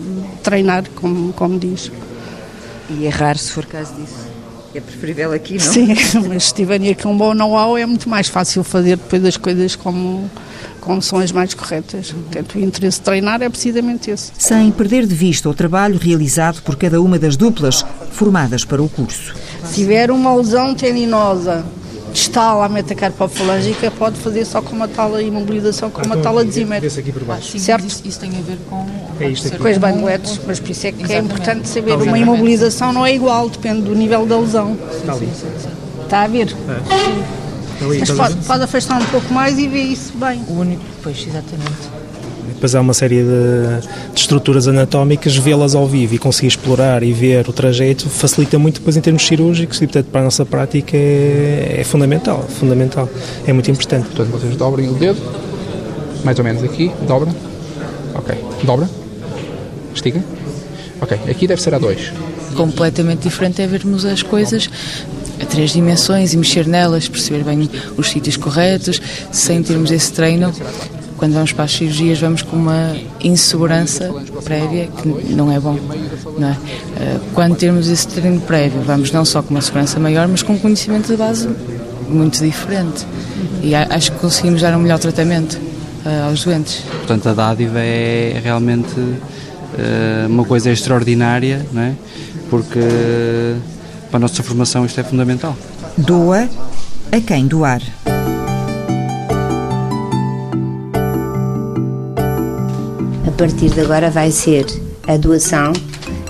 treinar, 0.47 0.85
como, 0.95 1.33
como 1.33 1.59
diz. 1.59 1.91
E 2.89 3.05
errar 3.05 3.37
se 3.37 3.51
for 3.51 3.65
caso 3.65 3.93
disso. 3.95 4.27
É 4.73 4.79
preferível 4.79 5.33
aqui, 5.33 5.53
não? 5.53 5.59
Sim, 5.59 5.93
mas 6.27 6.45
se 6.45 6.53
tiverem 6.53 6.89
aqui 6.89 7.05
um 7.07 7.17
bom 7.17 7.33
know-how 7.33 7.77
é 7.77 7.85
muito 7.85 8.07
mais 8.07 8.27
fácil 8.29 8.63
fazer 8.63 8.95
depois 8.95 9.25
as 9.25 9.35
coisas 9.35 9.75
como 9.75 10.29
como 10.79 11.01
são 11.01 11.19
as 11.19 11.33
mais 11.33 11.53
corretas. 11.53 12.11
Portanto, 12.11 12.55
o 12.55 12.59
interesse 12.59 12.99
de 12.99 13.03
treinar 13.03 13.41
é 13.41 13.49
precisamente 13.49 14.09
esse. 14.09 14.31
Sem 14.37 14.71
perder 14.71 15.05
de 15.05 15.13
vista 15.13 15.49
o 15.49 15.53
trabalho 15.53 15.99
realizado 15.99 16.61
por 16.61 16.77
cada 16.77 17.01
uma 17.01 17.19
das 17.19 17.35
duplas 17.35 17.85
formadas 18.11 18.63
para 18.63 18.81
o 18.81 18.87
curso. 18.87 19.35
Se 19.65 19.73
tiver 19.73 20.09
uma 20.09 20.33
lesão 20.33 20.73
tendinosa 20.73 21.65
distal 22.17 22.63
à 22.63 22.67
metacarpofalângica, 22.67 23.91
pode 23.91 24.17
fazer 24.17 24.43
só 24.43 24.59
com 24.59 24.75
uma 24.75 24.87
tal 24.87 25.21
imobilização, 25.21 25.91
com 25.91 26.01
uma 26.01 26.15
ah, 26.15 26.21
tal 26.21 26.39
adesímetro. 26.39 26.89
Certo? 26.89 27.85
Isso, 27.85 28.01
isso, 28.05 28.19
tem 28.19 28.31
a 28.31 28.41
ver 28.41 28.57
com, 28.67 28.85
é 29.19 29.57
com 29.57 29.67
as 29.67 29.77
bandeletes, 29.77 30.39
mas 30.47 30.59
por 30.59 30.71
isso 30.71 30.87
é 30.87 30.91
que 30.91 31.03
Exatamente. 31.03 31.13
é 31.13 31.33
importante 31.33 31.69
saber. 31.69 31.93
Uma 31.93 32.17
imobilização 32.17 32.91
não 32.91 33.05
é 33.05 33.13
igual, 33.13 33.47
depende 33.49 33.81
do 33.81 33.93
nível 33.93 34.25
da 34.25 34.39
lesão. 34.39 34.75
Está 34.91 35.13
ali. 35.13 35.29
Está 36.03 36.21
a 36.23 36.27
ver? 36.27 36.55
É. 36.69 37.37
Mas 37.99 38.09
pode, 38.09 38.35
pode 38.45 38.63
afastar 38.63 38.99
um 38.99 39.05
pouco 39.05 39.31
mais 39.31 39.59
e 39.59 39.67
ver 39.67 39.83
isso 39.83 40.13
bem. 40.17 40.41
O 40.47 40.53
único, 40.53 40.83
pois, 41.03 41.19
exatamente. 41.19 41.96
Depois 42.57 42.73
há 42.73 42.81
uma 42.81 42.93
série 42.95 43.21
de, 43.21 44.15
de 44.15 44.19
estruturas 44.19 44.67
anatómicas, 44.67 45.35
vê-las 45.35 45.75
ao 45.75 45.85
vivo 45.85 46.15
e 46.15 46.17
conseguir 46.17 46.47
explorar 46.47 47.03
e 47.03 47.13
ver 47.13 47.47
o 47.47 47.53
trajeto 47.53 48.09
facilita 48.09 48.57
muito 48.57 48.79
depois 48.79 48.97
em 48.97 49.01
termos 49.01 49.23
cirúrgicos 49.27 49.77
e, 49.77 49.85
portanto, 49.85 50.07
para 50.07 50.21
a 50.21 50.23
nossa 50.23 50.43
prática 50.43 50.97
é, 50.97 51.75
é 51.77 51.83
fundamental, 51.83 52.43
fundamental, 52.49 53.07
é 53.45 53.53
muito 53.53 53.69
importante. 53.69 54.07
Portanto, 54.07 54.31
vocês 54.31 54.55
dobrem 54.55 54.89
o 54.89 54.95
dedo, 54.95 55.21
mais 56.23 56.39
ou 56.39 56.43
menos 56.43 56.63
aqui, 56.63 56.91
dobra, 57.07 57.29
ok, 58.15 58.35
dobra, 58.63 58.89
estica, 59.93 60.23
ok, 60.99 61.15
aqui 61.29 61.45
deve 61.45 61.61
ser 61.61 61.75
a 61.75 61.77
dois. 61.77 62.11
Completamente 62.55 63.21
diferente 63.21 63.61
é 63.61 63.67
vermos 63.67 64.03
as 64.03 64.23
coisas 64.23 64.67
a 65.39 65.45
três 65.45 65.73
dimensões 65.73 66.33
e 66.33 66.37
mexer 66.37 66.65
nelas, 66.65 67.07
perceber 67.07 67.43
bem 67.43 67.69
os 67.95 68.09
sítios 68.09 68.35
corretos, 68.35 68.99
sem 69.31 69.61
termos 69.61 69.91
esse 69.91 70.11
treino. 70.11 70.51
Quando 71.17 71.33
vamos 71.33 71.51
para 71.51 71.65
as 71.65 71.71
cirurgias, 71.71 72.19
vamos 72.19 72.41
com 72.41 72.55
uma 72.55 72.95
insegurança 73.21 74.13
prévia 74.43 74.87
que 74.87 75.07
não 75.33 75.51
é 75.51 75.59
bom. 75.59 75.77
Não 76.37 76.49
é? 76.49 76.57
Eh, 76.99 77.19
quando 77.33 77.55
temos 77.55 77.87
esse 77.87 78.07
treino 78.07 78.39
prévio, 78.41 78.81
vamos 78.81 79.11
não 79.11 79.25
só 79.25 79.41
com 79.41 79.51
uma 79.51 79.61
segurança 79.61 79.99
maior, 79.99 80.27
mas 80.27 80.43
com 80.43 80.53
um 80.53 80.59
conhecimento 80.59 81.07
de 81.07 81.17
base 81.17 81.49
muito 82.07 82.43
diferente. 82.43 83.05
E 83.61 83.73
acho 83.73 84.11
que 84.11 84.19
conseguimos 84.19 84.61
dar 84.61 84.75
um 84.75 84.79
melhor 84.79 84.99
tratamento 84.99 85.59
eh, 86.05 86.21
aos 86.27 86.43
doentes. 86.43 86.83
Portanto, 86.99 87.29
a 87.29 87.33
dádiva 87.33 87.79
é 87.79 88.39
realmente 88.43 88.93
eh, 89.77 90.27
uma 90.27 90.45
coisa 90.45 90.71
extraordinária, 90.71 91.65
não 91.73 91.81
é? 91.81 91.95
porque 92.49 92.79
para 94.09 94.17
a 94.17 94.19
nossa 94.19 94.41
formação 94.43 94.85
isto 94.85 94.99
é 94.99 95.03
fundamental. 95.03 95.55
Doa 95.97 96.47
a 97.11 97.21
quem 97.21 97.47
doar. 97.47 97.81
Partir 103.37 103.69
de 103.69 103.79
agora 103.81 104.09
vai 104.09 104.31
ser 104.31 104.65
a 105.07 105.15
doação 105.15 105.71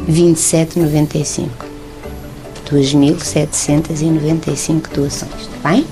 2795. 0.09 1.65
2.795 2.69 4.89
doações, 4.93 5.31
está 5.39 5.69
bem? 5.69 5.87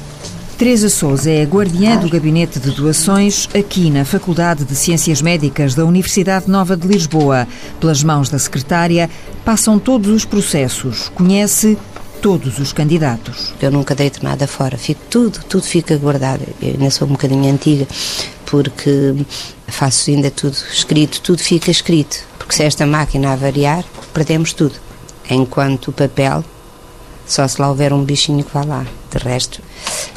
Teresa 0.58 0.90
Souza 0.90 1.32
é 1.32 1.44
a 1.44 1.46
guardiã 1.46 1.96
do 1.96 2.10
Gabinete 2.10 2.60
de 2.60 2.70
Doações 2.72 3.48
aqui 3.58 3.90
na 3.90 4.04
Faculdade 4.04 4.66
de 4.66 4.76
Ciências 4.76 5.22
Médicas 5.22 5.74
da 5.74 5.86
Universidade 5.86 6.52
Nova 6.52 6.76
de 6.76 6.86
Lisboa. 6.86 7.48
Pelas 7.80 8.04
mãos 8.04 8.30
da 8.30 8.38
secretária 8.38 9.10
passam 9.46 9.80
todos 9.80 10.10
os 10.10 10.26
processos, 10.26 11.08
conhece 11.16 11.78
todos 12.22 12.60
os 12.60 12.74
candidatos. 12.74 13.54
Eu 13.62 13.72
nunca 13.72 13.96
deito 13.96 14.22
nada 14.22 14.46
fora, 14.48 14.78
fico 14.78 15.00
tudo, 15.10 15.40
tudo 15.48 15.64
fica 15.64 15.96
guardado. 15.96 16.42
Eu 16.62 16.72
ainda 16.72 16.92
sou 16.92 17.08
um 17.08 17.12
bocadinho 17.12 17.50
antiga 17.50 17.88
porque 18.46 19.16
faço 19.68 20.10
ainda 20.10 20.32
tudo 20.32 20.58
escrito, 20.72 21.22
tudo 21.22 21.40
fica 21.40 21.72
escrito, 21.72 22.18
porque 22.38 22.56
se 22.56 22.64
esta 22.64 22.86
máquina 22.86 23.34
avariar, 23.34 23.84
perdemos 24.14 24.54
tudo. 24.54 24.76
Enquanto 25.30 25.88
o 25.88 25.94
papel, 25.94 26.44
só 27.26 27.48
se 27.48 27.60
lá 27.60 27.70
houver 27.70 27.92
um 27.92 28.04
bichinho 28.04 28.44
que 28.44 28.54
vá 28.54 28.64
lá. 28.64 28.86
De 29.12 29.18
resto, 29.18 29.62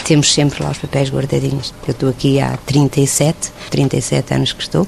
temos 0.04 0.32
sempre 0.32 0.62
lá 0.62 0.70
os 0.70 0.78
papéis 0.78 1.08
guardadinhos. 1.08 1.73
Eu 1.87 1.92
estou 1.92 2.08
aqui 2.08 2.40
há 2.40 2.56
37, 2.66 3.52
37 3.70 4.35
anos 4.35 4.52
que 4.52 4.62
estou. 4.62 4.87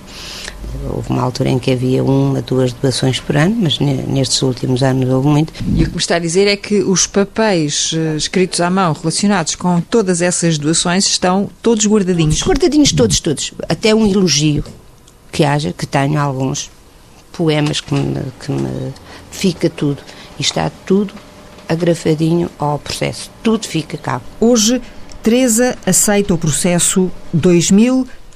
Houve 0.93 1.11
uma 1.11 1.23
altura 1.23 1.51
em 1.51 1.59
que 1.59 1.71
havia 1.71 2.03
uma, 2.03 2.43
duas 2.43 2.73
doações 2.73 3.21
por 3.21 3.37
ano, 3.37 3.57
mas 3.61 3.79
nestes 3.79 4.41
últimos 4.43 4.83
anos 4.83 5.09
houve 5.09 5.29
muito. 5.29 5.53
E 5.75 5.83
o 5.83 5.87
que 5.87 5.93
me 5.93 5.99
está 5.99 6.17
a 6.17 6.19
dizer 6.19 6.47
é 6.47 6.57
que 6.57 6.83
os 6.83 7.07
papéis 7.07 7.93
uh, 7.93 8.17
escritos 8.17 8.61
à 8.61 8.71
mão 8.71 8.93
relacionados 8.93 9.55
com 9.55 9.81
todas 9.81 10.23
essas 10.23 10.59
doações 10.59 11.07
estão 11.07 11.51
todos 11.63 11.87
guardadinhos? 11.87 12.39
Todos 12.39 12.49
guardadinhos, 12.49 12.93
todos, 12.93 13.21
todos. 13.21 13.53
Até 13.69 13.95
um 13.95 14.07
elogio 14.07 14.65
que 15.31 15.45
haja, 15.45 15.73
que 15.73 15.87
tenho 15.87 16.19
alguns 16.19 16.71
poemas 17.33 17.81
que 17.81 17.95
me, 17.95 18.23
que 18.41 18.53
me 18.53 18.93
fica 19.31 19.71
tudo. 19.71 20.03
E 20.39 20.43
está 20.43 20.71
tudo 20.87 21.15
agrafadinho 21.69 22.51
ao 22.59 22.79
processo. 22.79 23.31
Tudo 23.43 23.67
fica 23.67 23.97
cá. 23.97 24.21
Hoje, 24.41 24.83
Teresa 25.23 25.77
aceita 25.87 26.35
o 26.35 26.39
processo 26.39 27.11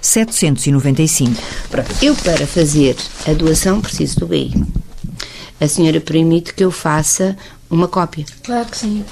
2795. 0.05 1.43
Pronto. 1.71 1.91
Eu, 2.03 2.15
para 2.17 2.47
fazer 2.47 2.97
a 3.27 3.33
doação, 3.33 3.81
preciso 3.81 4.21
do 4.21 4.27
BI. 4.27 4.53
A 5.61 5.67
senhora 5.67 6.01
permite 6.01 6.53
que 6.53 6.63
eu 6.63 6.71
faça 6.71 7.37
uma 7.71 7.89
cópia? 7.89 8.27
Claro 8.43 8.67
que 8.67 8.77
sim. 8.77 9.05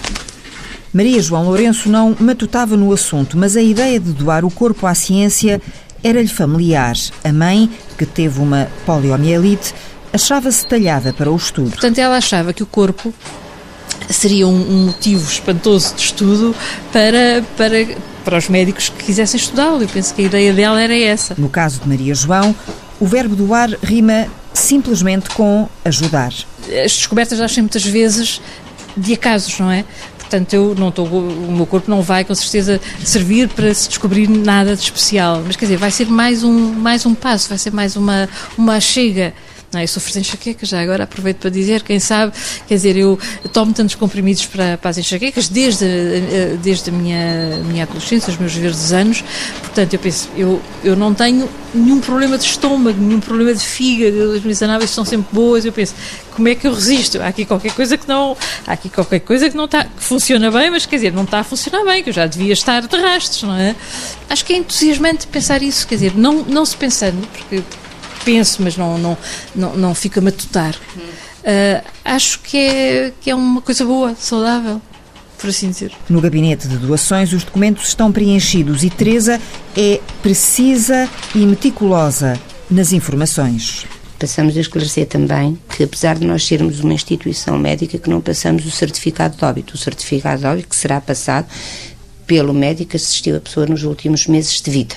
Maria 0.93 1.23
João 1.23 1.45
Lourenço 1.45 1.89
não 1.89 2.15
matutava 2.21 2.77
no 2.77 2.93
assunto, 2.93 3.39
mas 3.39 3.57
a 3.57 3.63
ideia 3.63 3.99
de 3.99 4.13
doar 4.13 4.45
o 4.45 4.51
corpo 4.51 4.87
à 4.87 4.95
ciência 4.95 5.63
era-lhe 6.05 6.29
familiar. 6.29 6.95
A 7.25 7.33
mãe, 7.33 7.71
que 7.97 8.05
teve 8.05 8.39
uma 8.41 8.69
poliomielite, 8.85 9.75
achava-se 10.13 10.67
talhada 10.67 11.13
para 11.15 11.31
o 11.31 11.37
estudo. 11.37 11.71
Portanto, 11.71 11.99
ela 11.99 12.19
achava 12.19 12.53
que 12.53 12.63
o 12.63 12.67
corpo 12.67 13.15
seria 14.11 14.47
um, 14.47 14.51
um, 14.51 14.87
motivo 14.87 15.31
espantoso 15.31 15.95
de 15.95 16.03
estudo 16.03 16.55
para, 16.93 17.43
para, 17.57 17.87
para 18.25 18.39
os 18.39 18.49
médicos 18.49 18.89
que 18.89 19.05
quisessem 19.05 19.39
estudá-lo. 19.39 19.83
Eu 19.83 19.89
penso 19.89 20.15
que 20.15 20.23
a 20.23 20.25
ideia 20.25 20.53
dela 20.53 20.81
era 20.81 20.97
essa. 20.99 21.35
No 21.39 21.49
caso 21.49 21.81
de 21.81 21.89
Maria 21.89 22.15
João, 22.15 22.55
o 23.01 23.07
verbo 23.07 23.35
doar 23.35 23.71
rima 23.83 24.27
simplesmente 24.53 25.31
com 25.31 25.69
ajudar. 25.85 26.33
As 26.85 26.93
descobertas 26.93 27.39
nascem 27.39 27.63
muitas 27.63 27.85
vezes 27.85 28.41
de 28.97 29.15
acasos, 29.15 29.59
não 29.59 29.71
é? 29.71 29.85
portanto 30.33 30.55
eu 30.55 30.75
não 30.75 30.89
estou, 30.89 31.07
o 31.07 31.53
meu 31.53 31.67
corpo 31.67 31.91
não 31.91 32.01
vai 32.01 32.25
com 32.25 32.35
certeza 32.35 32.81
servir 33.05 33.49
para 33.49 33.73
se 33.75 33.89
descobrir 33.89 34.29
nada 34.29 34.75
de 34.75 34.83
especial, 34.83 35.43
mas 35.47 35.57
quer 35.57 35.67
dizer, 35.67 35.77
vai 35.77 35.91
ser 35.91 36.07
mais 36.07 36.43
um, 36.43 36.73
mais 36.73 37.05
um 37.05 37.15
passo, 37.15 37.51
vai 37.51 37.59
ser 37.59 37.73
mais 37.73 37.97
uma, 37.97 38.29
uma 38.57 38.81
chega 38.81 39.35
não, 39.73 39.81
eu 39.81 39.89
sofro 39.89 40.13
de 40.13 40.19
enxaquecas, 40.21 40.69
já 40.69 40.81
agora 40.81 41.05
aproveito 41.05 41.39
para 41.39 41.51
dizer, 41.51 41.83
quem 41.83 41.99
sabe, 41.99 42.33
quer 42.69 42.75
dizer, 42.75 42.97
eu 42.97 43.19
tomo 43.53 43.73
tantos 43.73 43.95
comprimidos 43.95 44.45
para, 44.47 44.77
para 44.77 44.91
as 44.91 44.99
enxaquecas 44.99 45.49
desde, 45.49 45.87
desde 46.63 46.91
a 46.91 46.93
minha, 46.93 47.63
minha 47.65 47.85
adolescência, 47.85 48.31
os 48.31 48.39
meus 48.39 48.55
verdes 48.55 48.93
anos, 48.93 49.25
portanto, 49.61 49.95
eu 49.95 49.99
penso, 49.99 50.29
eu, 50.37 50.61
eu 50.85 50.95
não 50.95 51.15
tenho 51.15 51.49
nenhum 51.75 52.01
problema 52.01 52.37
de 52.37 52.45
estômago, 52.45 53.01
nenhum 53.01 53.21
problema 53.21 53.55
de 53.55 53.65
fígado, 53.65 54.33
as 54.33 54.43
minhas 54.43 54.63
análises 54.63 54.91
são 54.91 55.05
sempre 55.05 55.29
boas, 55.33 55.65
eu 55.65 55.73
penso, 55.73 55.95
como 56.35 56.49
é 56.49 56.55
que 56.55 56.67
eu 56.67 56.75
resisto? 56.75 57.21
Há 57.21 57.29
aqui 57.29 57.45
qualquer 57.45 57.73
coisa 57.73 57.97
que 57.97 58.07
não, 58.07 58.37
há 58.67 58.73
aqui 58.73 58.89
qualquer 58.89 59.21
coisa 59.21 59.49
que 59.49 59.57
não 59.57 59.65
está, 59.65 59.85
que 59.85 60.03
funciona 60.03 60.51
bem, 60.51 60.71
mas 60.71 60.85
quer 60.85 60.97
dizer, 60.97 61.13
não 61.13 61.25
está 61.25 61.41
a 61.41 61.45
funcionar 61.45 61.85
bem, 61.85 62.03
que 62.03 62.11
eu 62.11 62.15
já 62.15 62.27
devia 62.27 62.53
estar 62.53 62.83
de 62.83 62.97
rastros, 62.97 63.43
não 63.45 63.57
é? 63.57 63.75
Acho 64.29 64.45
que 64.45 64.53
é 64.53 64.57
entusiasmante 64.57 65.27
pensar 65.27 65.63
isso, 65.63 65.87
quer 65.87 65.95
dizer, 65.95 66.13
não, 66.15 66.43
não 66.43 66.65
se 66.67 66.77
pensando, 66.77 67.27
porque 67.29 67.63
penso, 68.25 68.63
mas 68.63 68.77
não, 68.77 68.99
não, 68.99 69.19
não, 69.55 69.77
não 69.77 69.95
fica 69.95 70.21
a 70.21 70.23
matutar. 70.23 70.75
Uh, 70.77 71.85
acho 72.05 72.41
que 72.41 72.57
é, 72.57 73.13
que 73.21 73.31
é 73.31 73.35
uma 73.35 73.61
coisa 73.61 73.85
boa, 73.85 74.15
saudável. 74.19 74.81
Por 75.39 75.51
assim 75.51 75.71
dizer. 75.71 75.93
No 76.09 76.21
gabinete 76.21 76.69
de 76.69 76.77
doações, 76.77 77.33
os 77.33 77.43
documentos 77.43 77.89
estão 77.89 78.13
preenchidos 78.13 78.85
e 78.85 78.91
Teresa 78.91 79.41
é 79.77 80.01
precisa 80.23 81.09
e 81.35 81.39
meticulosa 81.39 82.39
nas 82.71 82.93
informações. 82.93 83.85
Passamos 84.21 84.57
a 84.57 84.61
esclarecer 84.61 85.07
também 85.09 85.59
que, 85.77 85.83
apesar 85.83 86.17
de 86.17 86.25
nós 86.25 86.47
sermos 86.47 86.79
uma 86.79 86.95
instituição 86.95 87.59
médica, 87.59 87.99
que 87.99 88.09
não 88.09 88.21
passamos 88.21 88.65
o 88.65 88.71
certificado 88.71 89.37
de 89.37 89.45
óbito. 89.45 89.75
O 89.75 89.79
certificado 89.79 90.43
de 90.43 90.47
óbito 90.47 90.69
que 90.69 90.77
será 90.77 91.01
passado 91.01 91.49
pelo 92.25 92.55
médico 92.55 92.93
que 92.93 92.97
assistiu 92.97 93.37
a 93.37 93.41
pessoa 93.41 93.67
nos 93.67 93.83
últimos 93.83 94.29
meses 94.29 94.61
de 94.61 94.71
vida. 94.71 94.95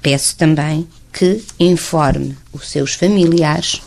Peço 0.00 0.36
também 0.36 0.86
que 1.12 1.42
informe 1.58 2.36
os 2.52 2.68
seus 2.68 2.94
familiares. 2.94 3.82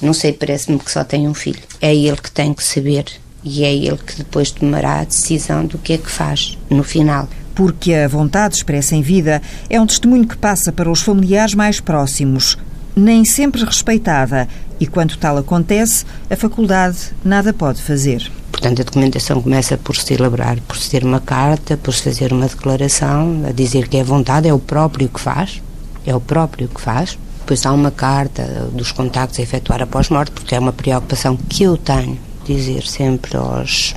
Não 0.00 0.12
sei, 0.12 0.32
parece-me 0.32 0.78
que 0.78 0.90
só 0.90 1.04
tem 1.04 1.26
um 1.26 1.34
filho. 1.34 1.62
É 1.80 1.94
ele 1.94 2.16
que 2.16 2.30
tem 2.30 2.54
que 2.54 2.62
saber 2.62 3.06
e 3.42 3.64
é 3.64 3.74
ele 3.74 3.96
que 3.96 4.16
depois 4.16 4.50
tomará 4.50 5.00
a 5.00 5.04
decisão 5.04 5.64
do 5.64 5.78
que 5.78 5.92
é 5.92 5.98
que 5.98 6.10
faz 6.10 6.58
no 6.68 6.82
final. 6.82 7.28
Porque 7.54 7.92
a 7.94 8.06
vontade 8.06 8.56
expressa 8.56 8.94
em 8.94 9.02
vida 9.02 9.42
é 9.68 9.80
um 9.80 9.86
testemunho 9.86 10.26
que 10.26 10.36
passa 10.36 10.70
para 10.70 10.90
os 10.90 11.02
familiares 11.02 11.54
mais 11.54 11.80
próximos, 11.80 12.56
nem 12.94 13.24
sempre 13.24 13.64
respeitada, 13.64 14.48
e 14.78 14.86
quando 14.86 15.16
tal 15.16 15.36
acontece, 15.38 16.04
a 16.30 16.36
faculdade 16.36 16.98
nada 17.24 17.52
pode 17.52 17.82
fazer. 17.82 18.30
Portanto, 18.52 18.80
a 18.80 18.84
documentação 18.84 19.42
começa 19.42 19.76
por 19.76 19.96
se 19.96 20.14
elaborar, 20.14 20.60
por 20.66 20.76
se 20.76 20.90
ter 20.90 21.04
uma 21.04 21.20
carta, 21.20 21.76
por 21.76 21.94
se 21.94 22.02
fazer 22.02 22.32
uma 22.32 22.46
declaração, 22.46 23.44
a 23.46 23.52
dizer 23.52 23.88
que 23.88 23.96
é 23.96 24.04
vontade, 24.04 24.48
é 24.48 24.54
o 24.54 24.58
próprio 24.58 25.08
que 25.08 25.20
faz, 25.20 25.60
é 26.08 26.14
o 26.14 26.20
próprio 26.20 26.68
que 26.68 26.80
faz. 26.80 27.18
Depois 27.40 27.64
há 27.64 27.72
uma 27.72 27.90
carta 27.90 28.68
dos 28.72 28.92
contactos 28.92 29.38
a 29.38 29.42
efetuar 29.42 29.82
após 29.82 30.08
morte, 30.08 30.32
porque 30.32 30.54
é 30.54 30.58
uma 30.58 30.72
preocupação 30.72 31.36
que 31.36 31.62
eu 31.62 31.76
tenho, 31.76 32.18
dizer 32.44 32.82
sempre 32.82 33.36
aos, 33.36 33.94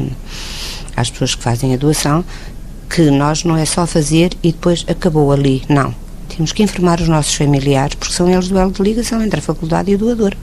às 0.96 1.10
pessoas 1.10 1.36
que 1.36 1.44
fazem 1.44 1.74
a 1.74 1.78
doação, 1.78 2.24
que 2.90 3.10
nós 3.10 3.44
não 3.44 3.56
é 3.58 3.66
só 3.66 3.86
fazer 3.86 4.34
e 4.44 4.52
depois 4.52 4.86
acabou 4.88 5.32
ali. 5.32 5.64
Não. 5.70 5.94
Temos 6.30 6.54
que 6.54 6.64
informar 6.64 7.02
os 7.02 7.08
nossos 7.08 7.34
familiares, 7.34 7.96
porque 7.96 8.14
são 8.14 8.30
eles 8.30 8.48
do 8.48 8.58
elo 8.58 8.72
de 8.72 8.82
ligação 8.82 9.22
entre 9.22 9.40
a 9.40 9.44
faculdade 9.44 9.92
e 9.92 9.96
o 9.96 9.98
doador. 9.98 10.34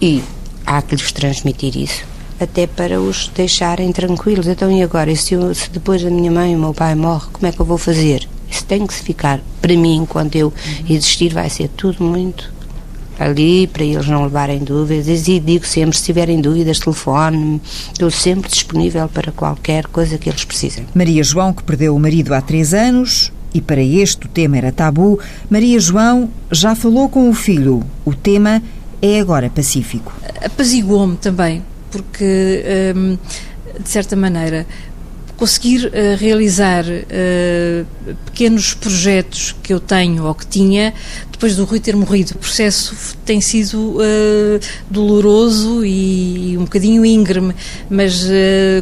E 0.00 0.22
há 0.66 0.82
que 0.82 0.94
lhes 0.96 1.12
transmitir 1.12 1.76
isso, 1.76 2.04
até 2.38 2.66
para 2.66 3.00
os 3.00 3.28
deixarem 3.28 3.90
tranquilos. 3.90 4.46
Então, 4.46 4.70
e 4.70 4.82
agora? 4.82 5.10
E 5.10 5.16
se, 5.16 5.34
eu, 5.34 5.54
se 5.54 5.70
depois 5.70 6.04
a 6.04 6.10
minha 6.10 6.30
mãe 6.30 6.52
ou 6.52 6.58
o 6.58 6.60
meu 6.60 6.74
pai 6.74 6.94
morre, 6.94 7.26
como 7.32 7.46
é 7.46 7.52
que 7.52 7.60
eu 7.60 7.64
vou 7.64 7.78
fazer? 7.78 8.28
Isso 8.54 8.64
tem 8.64 8.86
que 8.86 8.94
se 8.94 9.02
ficar. 9.02 9.40
Para 9.60 9.76
mim, 9.76 9.96
enquanto 9.96 10.36
eu 10.36 10.52
existir, 10.88 11.34
vai 11.34 11.50
ser 11.50 11.68
tudo 11.68 12.04
muito 12.04 12.54
ali 13.18 13.66
para 13.68 13.84
eles 13.84 14.06
não 14.08 14.24
levarem 14.24 14.58
dúvidas 14.58 15.28
e 15.28 15.38
digo 15.38 15.64
sempre, 15.64 15.96
se 15.96 16.02
tiverem 16.02 16.40
dúvidas, 16.40 16.80
telefone 16.80 17.60
estou 17.92 18.10
sempre 18.10 18.50
disponível 18.50 19.08
para 19.08 19.30
qualquer 19.30 19.86
coisa 19.86 20.18
que 20.18 20.28
eles 20.28 20.44
precisem. 20.44 20.86
Maria 20.94 21.22
João, 21.22 21.52
que 21.52 21.62
perdeu 21.62 21.94
o 21.94 22.00
marido 22.00 22.34
há 22.34 22.40
três 22.40 22.74
anos, 22.74 23.32
e 23.52 23.60
para 23.60 23.80
este 23.80 24.26
o 24.26 24.28
tema 24.28 24.56
era 24.56 24.72
tabu, 24.72 25.18
Maria 25.48 25.78
João 25.78 26.28
já 26.50 26.74
falou 26.74 27.08
com 27.08 27.30
o 27.30 27.34
filho. 27.34 27.84
O 28.04 28.12
tema 28.12 28.60
é 29.00 29.20
agora 29.20 29.48
pacífico. 29.48 30.12
Apaziguou-me 30.44 31.16
também, 31.16 31.62
porque, 31.92 32.64
hum, 32.96 33.16
de 33.80 33.88
certa 33.88 34.16
maneira, 34.16 34.66
conseguir 35.36 35.86
uh, 35.86 36.16
realizar 36.18 36.84
uh, 36.84 38.14
pequenos 38.26 38.74
projetos 38.74 39.54
que 39.62 39.72
eu 39.72 39.80
tenho 39.80 40.24
ou 40.24 40.34
que 40.34 40.46
tinha 40.46 40.94
depois 41.30 41.56
do 41.56 41.64
Rui 41.64 41.80
ter 41.80 41.96
morrido. 41.96 42.32
O 42.36 42.38
processo 42.38 43.16
tem 43.24 43.40
sido 43.40 43.96
uh, 43.96 44.60
doloroso 44.88 45.84
e 45.84 46.56
um 46.56 46.64
bocadinho 46.64 47.04
íngreme, 47.04 47.54
mas 47.90 48.24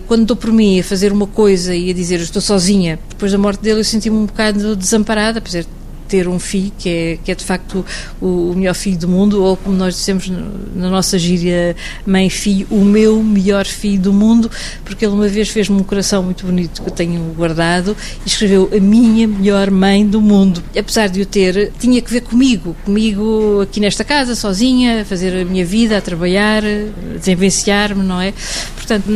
quando 0.06 0.26
dou 0.26 0.36
por 0.36 0.52
mim 0.52 0.80
a 0.80 0.84
fazer 0.84 1.12
uma 1.12 1.26
coisa 1.26 1.74
e 1.74 1.90
a 1.90 1.94
dizer 1.94 2.20
estou 2.20 2.42
sozinha, 2.42 2.98
depois 3.08 3.32
da 3.32 3.38
morte 3.38 3.62
dele 3.62 3.80
eu 3.80 3.84
senti-me 3.84 4.16
um 4.16 4.26
bocado 4.26 4.76
desamparada, 4.76 5.38
apesar 5.38 5.62
de 5.62 5.81
ter 6.12 6.28
um 6.28 6.38
filho 6.38 6.70
que 6.78 6.90
é, 6.90 7.18
que 7.24 7.32
é 7.32 7.34
de 7.34 7.42
facto 7.42 7.82
o, 8.20 8.50
o 8.50 8.54
melhor 8.54 8.74
filho 8.74 8.98
do 8.98 9.08
mundo, 9.08 9.42
ou 9.42 9.56
como 9.56 9.74
nós 9.74 9.94
dissemos 9.94 10.30
na 10.74 10.90
nossa 10.90 11.18
gíria 11.18 11.74
mãe-filho, 12.04 12.66
o 12.70 12.84
meu 12.84 13.22
melhor 13.22 13.64
filho 13.64 13.98
do 13.98 14.12
mundo, 14.12 14.50
porque 14.84 15.06
ele 15.06 15.14
uma 15.14 15.26
vez 15.26 15.48
fez-me 15.48 15.80
um 15.80 15.82
coração 15.82 16.22
muito 16.22 16.44
bonito 16.44 16.82
que 16.82 16.88
eu 16.90 16.92
tenho 16.92 17.18
guardado 17.34 17.96
e 18.26 18.28
escreveu 18.28 18.68
a 18.76 18.78
minha 18.78 19.26
melhor 19.26 19.70
mãe 19.70 20.06
do 20.06 20.20
mundo. 20.20 20.62
Apesar 20.78 21.08
de 21.08 21.20
eu 21.20 21.24
ter, 21.24 21.72
tinha 21.78 22.02
que 22.02 22.12
ver 22.12 22.20
comigo, 22.20 22.76
comigo 22.84 23.62
aqui 23.62 23.80
nesta 23.80 24.04
casa, 24.04 24.34
sozinha, 24.34 25.00
a 25.00 25.04
fazer 25.06 25.34
a 25.40 25.46
minha 25.46 25.64
vida, 25.64 25.96
a 25.96 26.00
trabalhar, 26.02 26.62
a 26.62 27.16
desenvenciar-me, 27.16 28.02
não 28.02 28.20
é? 28.20 28.34
Portanto, 28.76 29.08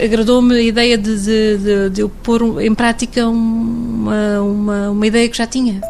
agradou-me 0.00 0.54
a 0.54 0.62
ideia 0.62 0.96
de, 0.96 1.16
de, 1.16 1.58
de, 1.58 1.90
de 1.90 2.00
eu 2.02 2.08
pôr 2.08 2.62
em 2.62 2.72
prática 2.72 3.28
uma, 3.28 4.40
uma, 4.40 4.90
uma 4.90 5.06
ideia 5.08 5.28
que 5.28 5.36
já 5.36 5.46
tinha. 5.46 5.80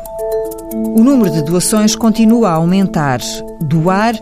O 0.72 1.02
número 1.02 1.30
de 1.30 1.42
doações 1.42 1.96
continua 1.96 2.50
a 2.50 2.52
aumentar. 2.54 3.20
Doar 3.60 4.14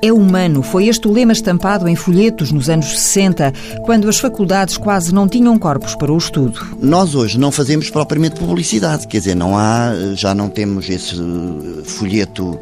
é 0.00 0.12
humano. 0.12 0.62
Foi 0.62 0.86
este 0.86 1.08
o 1.08 1.12
lema 1.12 1.32
estampado 1.32 1.88
em 1.88 1.96
folhetos 1.96 2.52
nos 2.52 2.68
anos 2.68 2.98
60, 2.98 3.52
quando 3.82 4.08
as 4.08 4.18
faculdades 4.18 4.76
quase 4.76 5.12
não 5.12 5.26
tinham 5.26 5.58
corpos 5.58 5.94
para 5.96 6.12
o 6.12 6.16
estudo. 6.16 6.60
Nós 6.80 7.14
hoje 7.14 7.38
não 7.38 7.50
fazemos 7.50 7.90
propriamente 7.90 8.38
publicidade, 8.38 9.06
quer 9.06 9.18
dizer, 9.18 9.34
não 9.34 9.56
há, 9.56 9.92
já 10.14 10.34
não 10.34 10.48
temos 10.48 10.88
esse 10.88 11.16
eh, 11.16 11.82
folheto, 11.84 12.58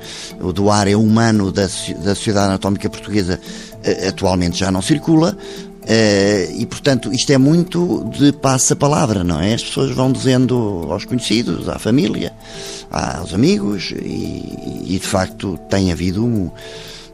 doar 0.54 0.88
é 0.88 0.96
humano 0.96 1.52
da, 1.52 1.62
da 1.62 2.14
Sociedade 2.14 2.46
Anatómica 2.46 2.88
Portuguesa, 2.88 3.38
eh, 3.82 4.08
atualmente 4.08 4.58
já 4.58 4.70
não 4.70 4.80
circula. 4.80 5.36
Uh, 5.84 6.52
e, 6.56 6.64
portanto, 6.64 7.12
isto 7.12 7.30
é 7.30 7.36
muito 7.36 8.10
de 8.16 8.32
passa-palavra, 8.32 9.22
não 9.22 9.38
é? 9.38 9.52
As 9.52 9.62
pessoas 9.62 9.90
vão 9.90 10.10
dizendo 10.10 10.86
aos 10.90 11.04
conhecidos, 11.04 11.68
à 11.68 11.78
família, 11.78 12.32
aos 12.90 13.34
amigos, 13.34 13.92
e, 13.92 14.84
e 14.86 14.98
de 14.98 15.06
facto 15.06 15.58
tem 15.68 15.92
havido 15.92 16.24
um, 16.24 16.50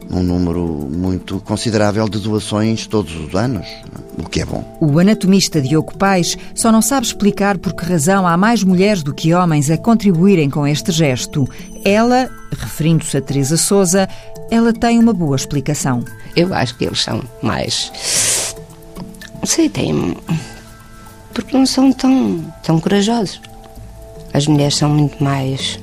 um 0.09 0.23
número 0.23 0.65
muito 0.89 1.39
considerável 1.41 2.07
de 2.07 2.19
doações 2.19 2.87
todos 2.87 3.13
os 3.15 3.35
anos, 3.35 3.67
o 4.17 4.27
que 4.29 4.41
é 4.41 4.45
bom. 4.45 4.63
O 4.79 4.99
anatomista 4.99 5.61
Diogo 5.61 5.97
Pais 5.97 6.37
só 6.55 6.71
não 6.71 6.81
sabe 6.81 7.05
explicar 7.05 7.57
por 7.57 7.73
que 7.73 7.85
razão 7.85 8.25
há 8.25 8.37
mais 8.37 8.63
mulheres 8.63 9.03
do 9.03 9.13
que 9.13 9.33
homens 9.33 9.69
a 9.69 9.77
contribuírem 9.77 10.49
com 10.49 10.65
este 10.65 10.91
gesto. 10.91 11.47
Ela, 11.83 12.29
referindo-se 12.51 13.17
a 13.17 13.21
Teresa 13.21 13.57
Souza, 13.57 14.07
ela 14.49 14.71
tem 14.73 14.97
uma 14.97 15.13
boa 15.13 15.35
explicação. 15.35 16.03
Eu 16.35 16.53
acho 16.53 16.77
que 16.77 16.85
eles 16.85 17.01
são 17.01 17.21
mais 17.41 17.91
não 19.41 19.47
sei, 19.47 19.67
têm. 19.67 20.15
Porque 21.33 21.57
não 21.57 21.65
são 21.65 21.91
tão, 21.91 22.53
tão 22.63 22.79
corajosos. 22.79 23.41
As 24.33 24.45
mulheres 24.45 24.77
são 24.77 24.87
muito 24.87 25.21
mais. 25.21 25.79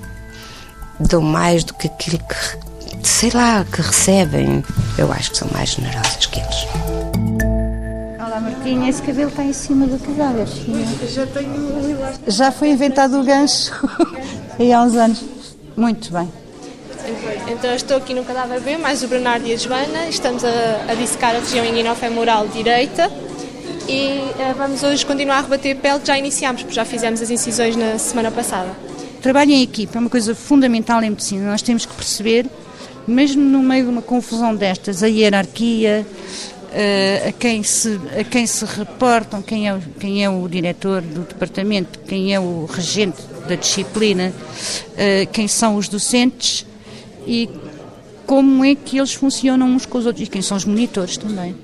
dão 1.01 1.21
mais 1.21 1.65
do 1.65 1.75
que 1.75 1.89
aquilo 1.89 2.19
que. 2.19 3.07
sei 3.07 3.31
lá, 3.31 3.65
que 3.65 3.83
recebem. 3.83 4.65
Eu 4.97 5.13
acho 5.13 5.33
que 5.33 5.39
são 5.39 5.49
mais 5.53 5.71
generosas 5.71 6.27
que 6.27 6.39
eles. 6.39 6.67
Olá, 8.25 8.41
Martinha, 8.41 8.89
esse 8.89 9.03
cabelo 9.03 9.29
está 9.29 9.43
em 9.43 9.53
cima 9.53 9.87
do 9.89 9.99
cadáver. 9.99 10.47
Já 11.09 11.27
tenho. 11.27 11.99
Já 12.29 12.53
foi 12.53 12.71
inventado 12.71 13.21
o 13.21 13.25
gancho 13.25 13.73
há 14.73 14.83
uns 14.83 14.95
anos. 14.95 15.25
Muito 15.77 16.13
bem. 16.13 16.31
Então 17.49 17.75
estou 17.75 17.97
aqui 17.97 18.15
no 18.15 18.23
cadáver 18.23 18.61
B, 18.61 18.77
mais 18.77 19.03
o 19.03 19.09
Bernardo 19.09 19.47
e 19.47 19.53
a 19.55 19.57
Joana. 19.57 20.07
Estamos 20.09 20.45
a, 20.45 20.51
a 20.89 20.95
dissecar 20.95 21.35
a 21.35 21.41
região 21.41 21.65
inguinofemoral 21.65 22.47
direita 22.49 23.11
e 23.89 24.21
uh, 24.21 24.55
vamos 24.57 24.83
hoje 24.83 25.05
continuar 25.07 25.39
a 25.39 25.41
rebater 25.41 25.75
pele 25.77 25.99
que 25.99 26.07
já 26.07 26.19
iniciámos, 26.19 26.63
porque 26.63 26.75
já 26.75 26.85
fizemos 26.85 27.23
as 27.23 27.31
incisões 27.31 27.75
na 27.75 27.99
semana 27.99 28.31
passada. 28.31 28.69
Trabalho 29.23 29.51
em 29.51 29.63
equipa 29.63 29.97
é 29.97 30.01
uma 30.01 30.11
coisa 30.11 30.35
fundamental 30.35 31.03
em 31.03 31.11
medicina. 31.11 31.51
Nós 31.51 31.63
temos 31.63 31.87
que 31.87 31.95
perceber, 31.95 32.47
mesmo 33.07 33.43
no 33.43 33.63
meio 33.63 33.85
de 33.85 33.91
uma 33.91 34.03
confusão 34.03 34.55
destas, 34.55 35.03
a 35.03 35.07
hierarquia, 35.07 36.07
uh, 36.07 37.29
a, 37.29 37.33
quem 37.33 37.63
se, 37.63 37.99
a 38.21 38.25
quem 38.25 38.47
se 38.47 38.65
reportam, 38.67 39.41
quem 39.41 39.71
é, 39.71 39.79
quem 39.99 40.23
é 40.23 40.29
o 40.29 40.47
diretor 40.47 41.01
do 41.01 41.23
departamento, 41.23 41.99
quem 42.01 42.35
é 42.35 42.39
o 42.39 42.67
regente 42.71 43.23
da 43.49 43.55
disciplina, 43.55 44.33
uh, 44.33 45.33
quem 45.33 45.49
são 45.49 45.77
os 45.77 45.89
docentes 45.89 46.67
e 47.27 47.49
como 48.27 48.63
é 48.63 48.75
que 48.75 48.99
eles 48.99 49.15
funcionam 49.15 49.67
uns 49.67 49.87
com 49.87 49.97
os 49.97 50.05
outros 50.05 50.27
e 50.27 50.31
quem 50.31 50.43
são 50.43 50.59
os 50.59 50.67
monitores 50.67 51.17
também. 51.17 51.57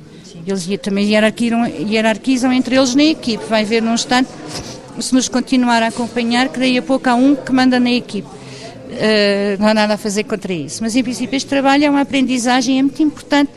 Eles 0.46 0.68
também 0.80 1.08
hierarquizam, 1.08 1.66
hierarquizam 1.66 2.52
entre 2.52 2.76
eles 2.76 2.94
na 2.94 3.04
equipe. 3.04 3.44
Vai 3.48 3.64
ver 3.64 3.82
num 3.82 3.94
instante, 3.94 4.28
se 5.00 5.14
nos 5.14 5.28
continuar 5.28 5.82
a 5.82 5.88
acompanhar, 5.88 6.48
que 6.48 6.58
daí 6.58 6.76
a 6.78 6.82
pouco 6.82 7.08
há 7.08 7.14
um 7.14 7.34
que 7.34 7.52
manda 7.52 7.80
na 7.80 7.90
equipe. 7.90 8.28
Uh, 8.28 9.60
não 9.60 9.68
há 9.68 9.74
nada 9.74 9.94
a 9.94 9.96
fazer 9.96 10.24
contra 10.24 10.52
isso. 10.52 10.82
Mas, 10.82 10.94
em 10.94 11.02
princípio, 11.02 11.36
este 11.36 11.48
trabalho 11.48 11.84
é 11.84 11.90
uma 11.90 12.02
aprendizagem, 12.02 12.78
é 12.78 12.82
muito 12.82 13.02
importante. 13.02 13.50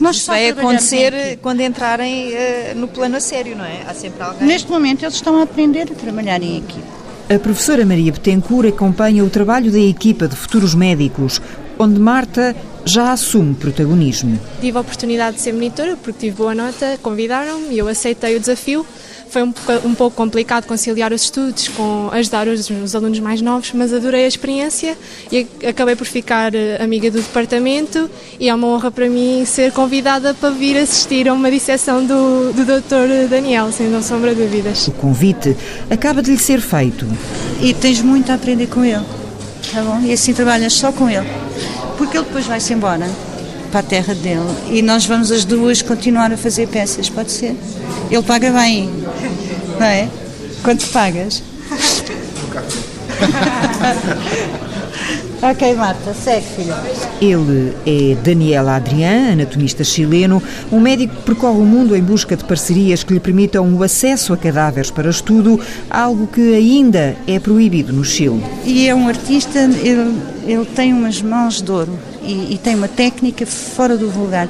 Nós 0.00 0.16
Isso 0.16 0.26
vai 0.28 0.48
acontecer 0.48 1.38
quando 1.42 1.60
entrarem 1.60 2.30
uh, 2.30 2.76
no 2.76 2.88
plano 2.88 3.16
a 3.16 3.20
sério, 3.20 3.54
não 3.54 3.64
é? 3.64 3.82
Há 3.86 3.92
sempre 3.92 4.22
alguém. 4.22 4.48
Neste 4.48 4.70
momento, 4.70 5.04
eles 5.04 5.14
estão 5.14 5.38
a 5.38 5.42
aprender 5.42 5.82
a 5.82 5.94
trabalhar 5.94 6.42
em 6.42 6.56
equipe. 6.56 7.00
A 7.32 7.38
professora 7.38 7.86
Maria 7.86 8.10
Betancourt 8.10 8.68
acompanha 8.68 9.22
o 9.22 9.30
trabalho 9.30 9.70
da 9.70 9.78
equipa 9.78 10.26
de 10.26 10.34
futuros 10.34 10.74
médicos, 10.74 11.40
onde 11.80 11.98
Marta 11.98 12.54
já 12.84 13.12
assume 13.12 13.54
protagonismo. 13.54 14.38
Tive 14.60 14.76
a 14.76 14.80
oportunidade 14.80 15.36
de 15.36 15.42
ser 15.42 15.52
monitora 15.52 15.96
porque 15.96 16.26
tive 16.26 16.36
boa 16.36 16.54
nota, 16.54 16.98
convidaram-me 17.02 17.74
e 17.74 17.78
eu 17.78 17.88
aceitei 17.88 18.36
o 18.36 18.40
desafio 18.40 18.86
foi 19.30 19.44
um, 19.44 19.54
um 19.84 19.94
pouco 19.94 20.16
complicado 20.16 20.66
conciliar 20.66 21.12
os 21.12 21.22
estudos 21.22 21.68
com 21.68 22.08
ajudar 22.12 22.48
os, 22.48 22.68
os, 22.68 22.94
alunos 22.94 23.20
mais 23.20 23.40
novos, 23.40 23.72
mas 23.72 23.92
adorei 23.92 24.24
a 24.24 24.28
experiência 24.28 24.98
e 25.30 25.46
acabei 25.66 25.94
por 25.94 26.06
ficar 26.06 26.52
eh, 26.54 26.82
amiga 26.82 27.10
do 27.10 27.22
departamento 27.22 28.10
e 28.40 28.48
é 28.48 28.54
uma 28.54 28.66
honra 28.66 28.90
para 28.90 29.08
mim 29.08 29.44
ser 29.46 29.70
convidada 29.70 30.34
para 30.34 30.50
vir 30.50 30.76
assistir 30.76 31.28
a 31.28 31.32
uma 31.32 31.50
disseção 31.50 32.04
do, 32.04 32.52
do 32.52 32.64
Dr. 32.64 33.28
Daniel, 33.30 33.70
sem 33.70 33.90
sombra 34.02 34.34
de 34.34 34.42
dúvidas. 34.42 34.88
O 34.88 34.92
convite 34.92 35.56
acaba 35.88 36.22
de 36.22 36.32
lhe 36.32 36.38
ser 36.38 36.60
feito. 36.60 37.06
E 37.62 37.72
tens 37.72 38.02
muito 38.02 38.32
a 38.32 38.34
aprender 38.34 38.66
com 38.66 38.84
ele, 38.84 39.04
tá 39.72 39.82
bom? 39.82 40.00
E 40.00 40.12
assim 40.12 40.32
trabalhas 40.32 40.72
só 40.72 40.92
com 40.92 41.08
ele, 41.08 41.28
porque 41.98 42.16
ele 42.16 42.26
depois 42.26 42.46
vai-se 42.46 42.72
embora 42.72 43.08
para 43.70 43.80
a 43.80 43.82
terra 43.82 44.14
dele 44.14 44.40
e 44.70 44.82
nós 44.82 45.06
vamos 45.06 45.30
as 45.30 45.44
duas 45.44 45.82
continuar 45.82 46.32
a 46.32 46.36
fazer 46.36 46.68
peças, 46.68 47.08
pode 47.08 47.30
ser? 47.30 47.56
Ele 48.10 48.22
paga 48.22 48.50
bem, 48.50 48.90
não 49.78 49.86
é? 49.86 50.08
Quanto 50.62 50.86
pagas? 50.88 51.42
ok, 55.42 55.74
Marta, 55.74 56.14
segue, 56.14 56.46
filha. 56.46 56.76
Ele 57.20 57.74
é 57.86 58.14
Daniel 58.22 58.68
Adrián, 58.68 59.32
anatomista 59.32 59.82
chileno, 59.84 60.42
um 60.70 60.80
médico 60.80 61.14
que 61.16 61.22
percorre 61.22 61.58
o 61.58 61.64
mundo 61.64 61.96
em 61.96 62.02
busca 62.02 62.36
de 62.36 62.44
parcerias 62.44 63.02
que 63.02 63.12
lhe 63.12 63.20
permitam 63.20 63.74
o 63.74 63.82
acesso 63.82 64.32
a 64.32 64.36
cadáveres 64.36 64.90
para 64.90 65.08
estudo, 65.10 65.60
algo 65.88 66.26
que 66.26 66.54
ainda 66.54 67.16
é 67.26 67.38
proibido 67.38 67.92
no 67.92 68.04
Chile. 68.04 68.42
E 68.64 68.88
é 68.88 68.94
um 68.94 69.08
artista, 69.08 69.58
ele, 69.58 70.20
ele 70.46 70.64
tem 70.64 70.92
umas 70.92 71.22
mãos 71.22 71.60
de 71.60 71.70
ouro 71.70 71.98
e, 72.22 72.54
e, 72.54 72.58
tem 72.58 72.74
uma 72.74 72.88
técnica 72.88 73.46
fora 73.46 73.96
do 73.96 74.10
vulgar. 74.10 74.48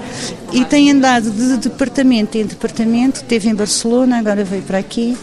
E 0.53 0.65
tem 0.65 0.91
andado 0.91 1.31
de 1.31 1.57
departamento 1.57 2.37
em 2.37 2.45
departamento, 2.45 3.23
teve 3.25 3.49
em 3.49 3.55
Barcelona, 3.55 4.19
agora 4.19 4.45
veio 4.45 4.63
para 4.63 4.79
aqui. 4.79 5.17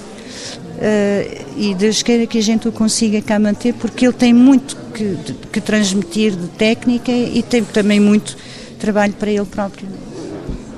Uh, 0.77 1.45
e 1.57 1.73
Deus 1.73 2.03
queira 2.03 2.27
que 2.27 2.37
a 2.37 2.41
gente 2.41 2.67
o 2.67 2.71
consiga 2.71 3.19
cá 3.21 3.39
manter, 3.39 3.73
porque 3.73 4.05
ele 4.05 4.13
tem 4.13 4.31
muito 4.31 4.77
que, 4.93 5.17
que 5.51 5.59
transmitir 5.59 6.35
de 6.35 6.47
técnica 6.49 7.11
e 7.11 7.41
tem 7.41 7.63
também 7.63 7.99
muito 7.99 8.37
trabalho 8.77 9.13
para 9.13 9.31
ele 9.31 9.45
próprio. 9.45 9.87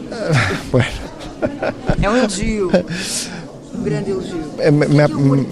Bueno. 0.72 1.10
É 2.02 2.10
um 2.10 2.18
elogio, 2.18 2.70
um 3.74 3.84
grande 3.84 4.12
elogio. 4.12 4.44
É, 4.58 4.72
me, 4.72 4.86
me, 4.88 5.48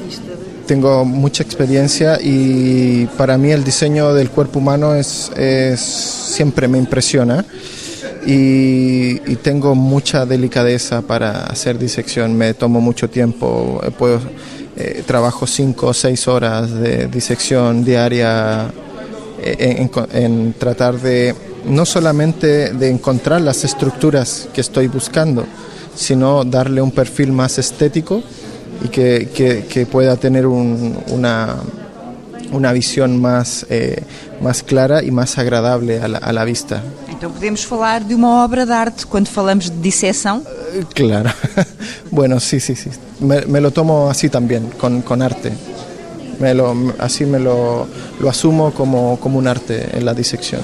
tengo 0.66 1.06
mucha 1.06 1.44
experiencia 1.44 2.20
y 2.22 3.08
para 3.18 3.38
mí 3.38 3.52
el 3.52 3.64
diseño 3.64 4.14
del 4.14 4.30
cuerpo 4.30 4.60
humano 4.60 4.96
es, 4.96 5.32
siempre 5.78 6.68
me 6.68 6.78
impresiona 6.78 7.46
y, 8.28 9.36
tengo 9.38 9.74
mucha 9.74 10.26
delicadeza 10.26 11.02
para 11.02 11.44
hacer 11.44 11.80
disección, 11.80 12.36
me 12.36 12.54
tomo 12.54 12.82
mucho 12.82 13.10
tiempo, 13.10 13.80
puedo, 13.98 14.20
eh, 14.76 15.02
trabajo 15.06 15.48
cinco 15.48 15.88
o 15.88 15.94
seis 15.94 16.28
horas 16.28 16.70
de 16.72 17.08
disección 17.08 17.86
diaria 17.86 18.70
eh, 19.42 19.90
en, 20.14 20.54
tratar 20.54 21.00
de 21.00 21.34
no 21.66 21.86
solamente 21.86 22.74
de 22.74 22.90
encontrar 22.90 23.40
las 23.42 23.64
estructuras 23.64 24.50
que 24.54 24.62
estoy 24.62 24.88
buscando, 24.88 25.46
sino 25.96 26.44
darle 26.44 26.82
un 26.82 26.92
perfil 26.92 27.32
más 27.32 27.58
estético 27.58 28.22
y 28.84 28.90
que, 28.90 29.88
pueda 29.90 30.18
tener 30.18 30.46
un, 30.46 30.98
una, 31.10 31.56
una 32.52 32.74
visión 32.74 33.22
más, 33.22 33.66
eh, 33.70 34.04
más 34.42 34.64
clara 34.64 35.00
e 35.00 35.12
mais 35.12 35.38
agradável 35.38 35.92
à, 36.02 36.32
la 36.34 36.46
vista. 36.46 36.84
Então 37.18 37.32
podemos 37.32 37.64
falar 37.64 38.04
de 38.04 38.14
uma 38.14 38.44
obra 38.44 38.64
de 38.64 38.72
arte 38.72 39.08
quando 39.08 39.28
falamos 39.28 39.72
de 39.72 39.78
disseção? 39.78 40.44
Eh, 40.46 40.84
claro. 40.94 41.32
bueno, 42.12 42.40
sí, 42.40 42.60
sí, 42.60 42.76
sí. 42.76 42.92
Me, 43.20 43.42
me, 43.46 43.60
lo 43.60 43.72
tomo 43.72 44.08
así 44.08 44.30
también, 44.30 44.70
con, 44.78 45.02
con 45.02 45.24
arte. 45.24 45.52
Me 46.40 46.54
lo, 46.54 46.76
así 47.00 47.26
me 47.26 47.40
lo, 47.40 47.88
lo 48.20 48.30
asumo 48.30 48.72
como, 48.72 49.18
como 49.20 49.40
un 49.40 49.48
arte 49.48 49.98
en 49.98 50.06
la 50.06 50.14
disección. 50.14 50.62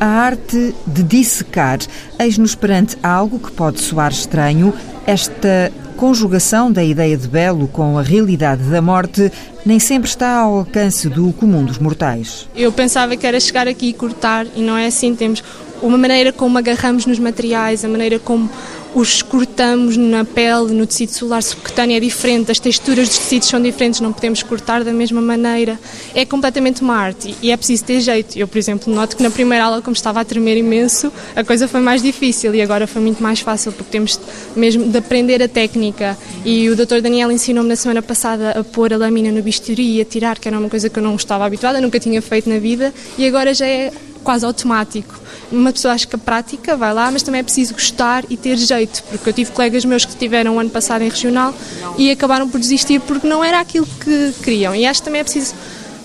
A 0.00 0.28
arte 0.28 0.72
de 0.86 1.02
dissecar. 1.02 1.80
Eis-nos 2.18 2.56
perante 2.56 2.96
algo 3.02 3.38
que 3.38 3.50
pode 3.50 3.78
soar 3.78 4.12
estranho, 4.12 4.72
esta 5.06 5.70
conjugação 6.02 6.72
da 6.72 6.82
ideia 6.82 7.16
de 7.16 7.28
belo 7.28 7.68
com 7.68 7.96
a 7.96 8.02
realidade 8.02 8.64
da 8.64 8.82
morte 8.82 9.30
nem 9.64 9.78
sempre 9.78 10.08
está 10.08 10.40
ao 10.40 10.58
alcance 10.58 11.08
do 11.08 11.32
comum 11.32 11.64
dos 11.64 11.78
mortais. 11.78 12.48
Eu 12.56 12.72
pensava 12.72 13.16
que 13.16 13.24
era 13.24 13.38
chegar 13.38 13.68
aqui 13.68 13.90
e 13.90 13.92
cortar, 13.92 14.44
e 14.56 14.60
não 14.62 14.76
é 14.76 14.86
assim. 14.86 15.14
Temos 15.14 15.44
uma 15.82 15.98
maneira 15.98 16.32
como 16.32 16.56
agarramos 16.56 17.04
nos 17.04 17.18
materiais, 17.18 17.84
a 17.84 17.88
maneira 17.88 18.18
como 18.18 18.48
os 18.94 19.22
cortamos 19.22 19.96
na 19.96 20.24
pele, 20.24 20.72
no 20.72 20.86
tecido 20.86 21.10
celular 21.10 21.42
subcutâneo 21.42 21.96
é 21.96 22.00
diferente, 22.00 22.50
as 22.50 22.58
texturas 22.58 23.08
dos 23.08 23.18
tecidos 23.18 23.48
são 23.48 23.60
diferentes, 23.60 24.00
não 24.00 24.12
podemos 24.12 24.42
cortar 24.42 24.84
da 24.84 24.92
mesma 24.92 25.20
maneira. 25.20 25.78
É 26.14 26.26
completamente 26.26 26.82
uma 26.82 26.94
arte 26.94 27.34
e 27.40 27.50
é 27.50 27.56
preciso 27.56 27.84
ter 27.84 28.00
jeito. 28.00 28.38
Eu, 28.38 28.46
por 28.46 28.58
exemplo, 28.58 28.92
noto 28.92 29.16
que 29.16 29.22
na 29.22 29.30
primeira 29.30 29.64
aula, 29.64 29.80
como 29.80 29.96
estava 29.96 30.20
a 30.20 30.24
tremer 30.24 30.58
imenso, 30.58 31.10
a 31.34 31.42
coisa 31.42 31.66
foi 31.66 31.80
mais 31.80 32.02
difícil 32.02 32.54
e 32.54 32.60
agora 32.60 32.86
foi 32.86 33.00
muito 33.00 33.22
mais 33.22 33.40
fácil 33.40 33.72
porque 33.72 33.90
temos 33.90 34.20
mesmo 34.54 34.84
de 34.84 34.98
aprender 34.98 35.42
a 35.42 35.48
técnica. 35.48 36.16
E 36.44 36.68
o 36.68 36.76
Dr. 36.76 37.00
Daniel 37.00 37.30
ensinou-me 37.30 37.70
na 37.70 37.76
semana 37.76 38.02
passada 38.02 38.50
a 38.50 38.64
pôr 38.64 38.92
a 38.92 38.96
lâmina 38.98 39.32
no 39.32 39.42
bisturi 39.42 39.96
e 39.96 40.00
a 40.02 40.04
tirar, 40.04 40.38
que 40.38 40.48
era 40.48 40.58
uma 40.58 40.68
coisa 40.68 40.90
que 40.90 40.98
eu 40.98 41.02
não 41.02 41.14
estava 41.16 41.46
habituada, 41.46 41.80
nunca 41.80 41.98
tinha 41.98 42.20
feito 42.20 42.48
na 42.48 42.58
vida 42.58 42.92
e 43.16 43.26
agora 43.26 43.54
já 43.54 43.66
é 43.66 43.90
quase 44.22 44.44
automático 44.44 45.22
uma 45.52 45.72
pessoa 45.72 45.94
acha 45.94 46.06
que 46.06 46.16
a 46.16 46.18
prática 46.18 46.76
vai 46.76 46.92
lá, 46.94 47.10
mas 47.10 47.22
também 47.22 47.40
é 47.40 47.42
preciso 47.42 47.74
gostar 47.74 48.24
e 48.30 48.36
ter 48.36 48.56
jeito, 48.56 48.81
porque 48.86 49.28
eu 49.28 49.32
tive 49.32 49.50
colegas 49.52 49.84
meus 49.84 50.04
que 50.04 50.16
tiveram 50.16 50.56
o 50.56 50.58
ano 50.58 50.70
passado 50.70 51.02
em 51.02 51.08
regional 51.08 51.54
e 51.98 52.10
acabaram 52.10 52.48
por 52.48 52.58
desistir 52.58 53.00
porque 53.00 53.26
não 53.26 53.42
era 53.42 53.60
aquilo 53.60 53.86
que 53.86 54.32
queriam. 54.42 54.74
E 54.74 54.86
acho 54.86 55.00
que 55.00 55.04
também 55.04 55.20
é 55.20 55.24
preciso, 55.24 55.54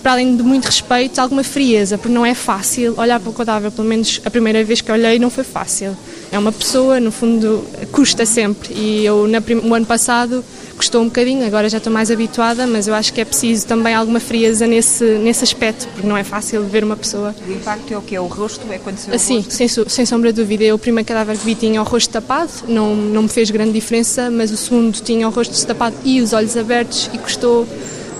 para 0.02 0.12
além 0.12 0.36
de 0.36 0.42
muito 0.42 0.66
respeito, 0.66 1.18
alguma 1.18 1.42
frieza, 1.42 1.98
porque 1.98 2.12
não 2.12 2.24
é 2.24 2.34
fácil 2.34 2.94
olhar 2.96 3.18
para 3.20 3.30
o 3.30 3.32
cadáver, 3.32 3.70
pelo 3.70 3.88
menos 3.88 4.20
a 4.24 4.30
primeira 4.30 4.62
vez 4.64 4.80
que 4.80 4.90
olhei 4.92 5.18
não 5.18 5.30
foi 5.30 5.44
fácil. 5.44 5.96
É 6.30 6.38
uma 6.38 6.52
pessoa, 6.52 7.00
no 7.00 7.10
fundo, 7.10 7.64
custa 7.90 8.26
sempre. 8.26 8.74
E 8.74 9.04
eu, 9.04 9.26
no 9.62 9.74
ano 9.74 9.86
passado, 9.86 10.44
custou 10.78 11.02
um 11.02 11.06
bocadinho, 11.06 11.44
agora 11.44 11.68
já 11.68 11.78
estou 11.78 11.92
mais 11.92 12.10
habituada, 12.10 12.66
mas 12.66 12.86
eu 12.86 12.94
acho 12.94 13.12
que 13.12 13.20
é 13.20 13.24
preciso 13.24 13.66
também 13.66 13.94
alguma 13.94 14.20
frieza 14.20 14.66
nesse, 14.66 15.04
nesse 15.18 15.42
aspecto, 15.42 15.88
porque 15.88 16.06
não 16.06 16.16
é 16.16 16.22
fácil 16.22 16.62
ver 16.62 16.84
uma 16.84 16.96
pessoa. 16.96 17.34
O 17.46 17.52
impacto 17.52 17.92
é 17.92 17.98
o 17.98 18.00
que? 18.00 18.14
É 18.14 18.20
o 18.20 18.26
rosto? 18.26 18.64
É 18.72 18.78
quando 18.78 18.96
se 18.96 19.18
Sim, 19.18 19.44
sem, 19.48 19.68
sem 19.68 20.06
sombra 20.06 20.32
de 20.32 20.40
dúvida. 20.40 20.62
Eu, 20.62 20.76
o 20.76 20.78
primeiro 20.78 21.06
cadáver 21.06 21.36
que 21.36 21.44
vi 21.44 21.56
tinha 21.56 21.82
o 21.82 21.84
rosto 21.84 22.10
tapado, 22.10 22.50
não, 22.68 22.94
não 22.94 23.22
me 23.24 23.28
fez 23.28 23.50
grande 23.50 23.72
diferença, 23.72 24.30
mas 24.30 24.52
o 24.52 24.56
segundo 24.56 24.92
tinha 25.00 25.26
o 25.26 25.30
rosto 25.30 25.66
tapado 25.66 25.96
e 26.04 26.20
os 26.20 26.32
olhos 26.32 26.56
abertos 26.56 27.10
e 27.12 27.18
custou 27.18 27.66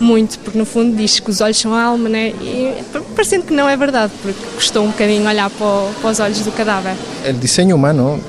muito, 0.01 0.39
porque 0.41 0.59
no 0.59 0.65
fundo 0.65 0.97
diz 0.97 1.21
que 1.21 1.31
os 1.31 1.41
olhos 1.41 1.59
são 1.59 1.73
a 1.75 1.83
alma, 1.83 2.09
né? 2.09 2.29
E 2.29 2.75
parecendo 3.15 3.45
que 3.45 3.55
não 3.55 3.69
é 3.69 3.77
verdade, 3.77 4.13
porque 4.21 4.39
custou 4.55 4.85
um 4.85 4.89
bocadinho 4.89 5.27
olhar 5.29 5.49
para, 5.51 5.93
para 6.01 6.11
os 6.11 6.21
olhos 6.21 6.41
do 6.41 6.53
cadáver. 6.53 6.95
O 7.29 7.33
desenho 7.35 7.77
humano 7.77 8.21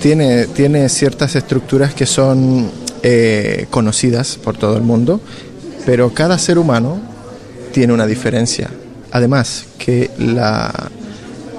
tiene 0.00 0.88
ciertas 0.88 1.34
estructuras 1.34 1.94
que 1.94 2.06
son 2.06 2.83
eh, 3.06 3.66
conocidas 3.68 4.38
por 4.42 4.56
todo 4.56 4.78
el 4.78 4.82
mundo, 4.82 5.20
pero 5.84 6.14
cada 6.14 6.38
ser 6.38 6.58
humano 6.58 6.98
tiene 7.70 7.92
una 7.92 8.06
diferencia. 8.06 8.70
Además, 9.12 9.66
que 9.78 10.10
la, 10.18 10.90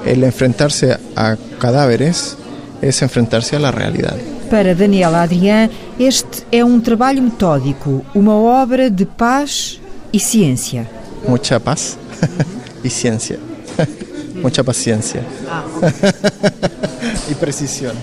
el 0.06 0.24
enfrentarse 0.24 0.98
a 1.16 1.38
cadáveres 1.60 2.36
es 2.82 3.00
enfrentarse 3.04 3.56
a 3.56 3.60
la 3.60 3.72
realidad. 3.72 4.16
Para 4.50 4.74
Daniel 4.74 5.14
Adrián, 5.14 5.70
este 6.00 6.44
é 6.52 6.66
um 6.66 6.82
trabalho 6.82 7.22
metódico, 7.22 8.04
uma 8.16 8.34
obra 8.34 8.90
de 8.90 9.06
paz 9.06 9.80
e 10.12 10.20
ciência. 10.20 10.90
Mucha 11.28 11.60
paz 11.60 11.96
e 12.84 12.90
ciência. 12.90 13.40
Mucha 14.42 14.64
paciencia. 14.64 15.24
Ah. 15.48 15.64
y 17.30 17.36
precisión. 17.36 17.96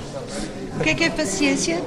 O 0.79 0.83
que 0.83 0.91
é 0.91 0.95
que 0.95 1.05
é 1.05 1.11
paciência? 1.11 1.81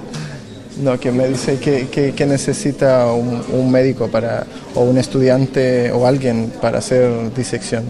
No, 0.81 0.99
que 0.99 1.11
me 1.11 1.27
dice 1.27 1.57
que, 1.57 1.87
que, 1.87 2.13
que 2.13 2.25
necesita 2.25 3.11
un, 3.13 3.43
un 3.51 3.71
médico 3.71 4.09
para, 4.09 4.45
o 4.73 4.83
un 4.83 4.97
estudiante 4.97 5.91
o 5.91 6.05
alguien 6.05 6.51
para 6.61 6.79
hacer 6.79 7.33
disección. 7.33 7.85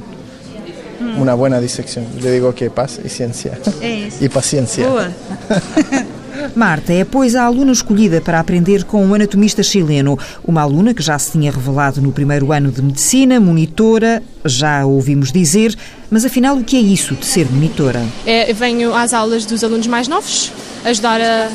Mm. 0.99 1.19
Una 1.19 1.33
buena 1.33 1.59
disección. 1.59 2.05
Le 2.21 2.31
digo 2.31 2.53
que 2.53 2.69
paz 2.69 2.99
y 3.03 3.09
ciencia. 3.09 3.57
Y 4.21 4.29
paciencia. 4.29 4.87
Marta 6.55 6.93
é, 6.93 7.03
pois, 7.03 7.35
a 7.35 7.43
aluna 7.43 7.71
escolhida 7.71 8.21
para 8.21 8.39
aprender 8.39 8.83
com 8.83 9.05
um 9.05 9.13
anatomista 9.13 9.63
chileno. 9.63 10.17
Uma 10.43 10.61
aluna 10.61 10.93
que 10.93 11.01
já 11.01 11.17
se 11.17 11.31
tinha 11.31 11.51
revelado 11.51 12.01
no 12.01 12.11
primeiro 12.11 12.51
ano 12.51 12.71
de 12.71 12.81
medicina, 12.81 13.39
monitora, 13.39 14.21
já 14.43 14.81
a 14.81 14.85
ouvimos 14.85 15.31
dizer, 15.31 15.75
mas 16.09 16.25
afinal 16.25 16.57
o 16.57 16.63
que 16.63 16.75
é 16.75 16.79
isso 16.79 17.15
de 17.15 17.25
ser 17.25 17.49
monitora? 17.51 18.03
É, 18.25 18.51
venho 18.53 18.93
às 18.93 19.13
aulas 19.13 19.45
dos 19.45 19.63
alunos 19.63 19.87
mais 19.87 20.07
novos, 20.07 20.51
ajudar 20.83 21.19
a. 21.21 21.49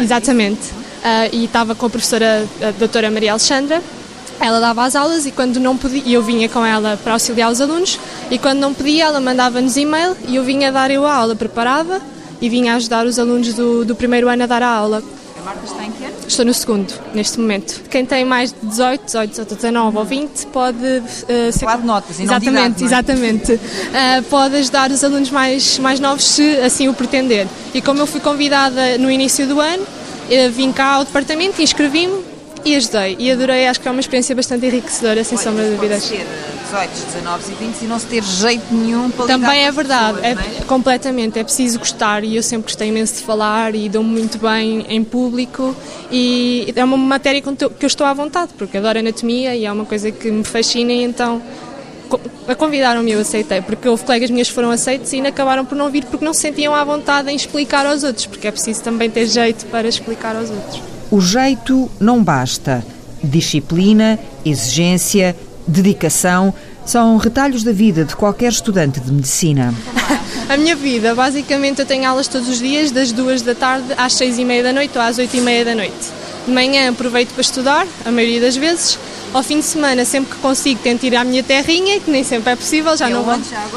Exatamente. 0.00 0.60
Ah, 1.04 1.28
e 1.32 1.44
estava 1.44 1.74
com 1.74 1.86
a 1.86 1.90
professora, 1.90 2.46
a 2.60 2.70
doutora 2.72 3.10
Maria 3.10 3.32
Alexandra. 3.32 3.82
Ela 4.40 4.58
dava 4.58 4.84
as 4.84 4.96
aulas 4.96 5.24
e 5.24 5.30
quando 5.30 5.60
não 5.60 5.76
podia, 5.76 6.02
eu 6.06 6.22
vinha 6.22 6.48
com 6.48 6.64
ela 6.64 6.98
para 7.02 7.12
auxiliar 7.12 7.50
os 7.50 7.60
alunos, 7.60 8.00
e 8.28 8.38
quando 8.38 8.58
não 8.58 8.74
podia, 8.74 9.04
ela 9.04 9.20
mandava-nos 9.20 9.76
e-mail 9.76 10.16
e 10.26 10.34
eu 10.34 10.42
vinha 10.42 10.72
dar 10.72 10.90
eu 10.90 11.06
a 11.06 11.14
aula, 11.14 11.36
preparava 11.36 12.00
e 12.42 12.48
vinha 12.48 12.74
ajudar 12.74 13.06
os 13.06 13.18
alunos 13.20 13.54
do, 13.54 13.84
do 13.84 13.94
primeiro 13.94 14.28
ano 14.28 14.42
a 14.42 14.46
dar 14.46 14.62
a 14.62 14.68
aula. 14.68 15.02
A 15.40 15.44
Marta 15.44 15.64
está 15.64 15.84
em 15.84 15.92
que 15.92 16.04
ano? 16.04 16.14
Estou 16.26 16.44
no 16.44 16.52
segundo, 16.52 16.92
neste 17.14 17.38
momento. 17.38 17.82
Quem 17.88 18.04
tem 18.04 18.24
mais 18.24 18.52
de 18.52 18.66
18, 18.66 19.04
18, 19.04 19.30
18 19.30 19.54
19 19.54 19.96
ou 19.96 20.04
20 20.04 20.46
pode 20.48 20.76
uh, 20.78 21.52
ser. 21.52 21.66
De 21.66 21.86
notas 21.86 22.18
e 22.18 22.24
Exatamente, 22.24 22.80
não 22.80 22.86
é? 22.86 22.90
exatamente. 22.90 23.52
Uh, 23.52 24.22
pode 24.28 24.56
ajudar 24.56 24.90
os 24.90 25.04
alunos 25.04 25.30
mais, 25.30 25.78
mais 25.78 26.00
novos 26.00 26.24
se 26.24 26.56
assim 26.58 26.88
o 26.88 26.94
pretender. 26.94 27.46
E 27.72 27.80
como 27.80 28.00
eu 28.00 28.06
fui 28.06 28.20
convidada 28.20 28.98
no 28.98 29.10
início 29.10 29.46
do 29.46 29.60
ano, 29.60 29.86
eu 30.28 30.50
vim 30.50 30.72
cá 30.72 30.94
ao 30.94 31.04
departamento, 31.04 31.62
inscrevi-me 31.62 32.24
e 32.64 32.74
ajudei. 32.74 33.16
E 33.18 33.30
adorei, 33.30 33.68
acho 33.68 33.80
que 33.80 33.86
é 33.86 33.90
uma 33.90 34.00
experiência 34.00 34.34
bastante 34.34 34.66
enriquecedora, 34.66 35.22
sem 35.22 35.38
sombra 35.38 35.64
de 35.64 35.70
dúvidas. 35.76 36.02
Ser 36.02 36.26
18, 36.72 36.90
19 37.12 37.52
e 37.52 37.54
20 37.66 37.82
e 37.82 37.84
não 37.86 37.98
se 37.98 38.06
ter 38.06 38.22
jeito 38.22 38.64
nenhum 38.74 39.10
para 39.10 39.26
Também 39.26 39.60
com 39.62 39.68
é 39.68 39.70
verdade, 39.72 40.20
pessoas, 40.20 40.38
é, 40.38 40.60
é? 40.60 40.64
completamente, 40.64 41.38
é 41.38 41.44
preciso 41.44 41.78
gostar 41.78 42.24
e 42.24 42.36
eu 42.36 42.42
sempre 42.42 42.64
gostei 42.64 42.88
imenso 42.88 43.14
de 43.16 43.20
falar 43.20 43.74
e 43.74 43.88
dou-me 43.90 44.08
muito 44.10 44.38
bem 44.38 44.86
em 44.88 45.04
público 45.04 45.76
e 46.10 46.72
é 46.74 46.82
uma 46.82 46.96
matéria 46.96 47.42
com 47.42 47.54
que 47.54 47.64
eu- 47.64 47.72
estou 47.86 48.06
à 48.06 48.14
vontade, 48.14 48.52
porque 48.56 48.78
adoro 48.78 48.98
anatomia 49.00 49.54
e 49.54 49.66
é 49.66 49.72
uma 49.72 49.84
coisa 49.84 50.10
que 50.10 50.30
me 50.30 50.44
fascina 50.44 50.92
e 50.92 51.02
então 51.04 51.42
convidaram-me 52.58 53.10
e 53.10 53.14
eu 53.14 53.20
aceitei, 53.20 53.60
porque 53.60 53.88
houve 53.88 54.04
colegas 54.04 54.30
minhas 54.30 54.48
que 54.48 54.54
foram 54.54 54.70
aceitos 54.70 55.12
e 55.12 55.16
ainda 55.16 55.28
acabaram 55.28 55.64
por 55.64 55.74
não 55.76 55.90
vir 55.90 56.04
porque 56.04 56.24
não 56.24 56.32
se 56.34 56.40
sentiam 56.40 56.74
à 56.74 56.82
vontade 56.84 57.30
em 57.30 57.36
explicar 57.36 57.84
aos 57.86 58.02
outros, 58.02 58.26
porque 58.26 58.46
é 58.46 58.50
preciso 58.50 58.82
também 58.82 59.10
ter 59.10 59.26
jeito 59.26 59.66
para 59.66 59.86
explicar 59.88 60.36
aos 60.36 60.50
outros. 60.50 60.80
O 61.10 61.20
jeito 61.20 61.90
não 62.00 62.22
basta. 62.22 62.84
Disciplina, 63.22 64.18
exigência, 64.44 65.36
dedicação 65.66 66.52
são 66.84 67.16
retalhos 67.16 67.62
da 67.62 67.72
vida 67.72 68.04
de 68.04 68.16
qualquer 68.16 68.50
estudante 68.50 69.00
de 69.00 69.12
medicina. 69.12 69.74
A 70.48 70.56
minha 70.56 70.74
vida, 70.74 71.14
basicamente, 71.14 71.80
eu 71.80 71.86
tenho 71.86 72.08
aulas 72.08 72.28
todos 72.28 72.48
os 72.48 72.58
dias, 72.58 72.90
das 72.90 73.12
duas 73.12 73.42
da 73.42 73.54
tarde 73.54 73.86
às 73.96 74.14
seis 74.14 74.38
e 74.38 74.44
meia 74.44 74.62
da 74.62 74.72
noite 74.72 74.96
ou 74.96 75.02
às 75.02 75.16
oito 75.18 75.36
e 75.36 75.40
meia 75.40 75.64
da 75.64 75.74
noite. 75.74 76.10
De 76.46 76.52
manhã 76.52 76.90
aproveito 76.90 77.30
para 77.32 77.40
estudar, 77.40 77.86
a 78.04 78.10
maioria 78.10 78.40
das 78.40 78.56
vezes. 78.56 78.98
Ao 79.32 79.42
fim 79.42 79.60
de 79.60 79.64
semana, 79.64 80.04
sempre 80.04 80.34
que 80.34 80.42
consigo, 80.42 80.80
tento 80.82 81.04
ir 81.04 81.16
à 81.16 81.24
minha 81.24 81.42
terrinha, 81.42 81.98
que 82.00 82.10
nem 82.10 82.22
sempre 82.22 82.52
é 82.52 82.56
possível, 82.56 82.94
já 82.94 83.08
E 83.08 83.12
não 83.14 83.22
vou. 83.22 83.34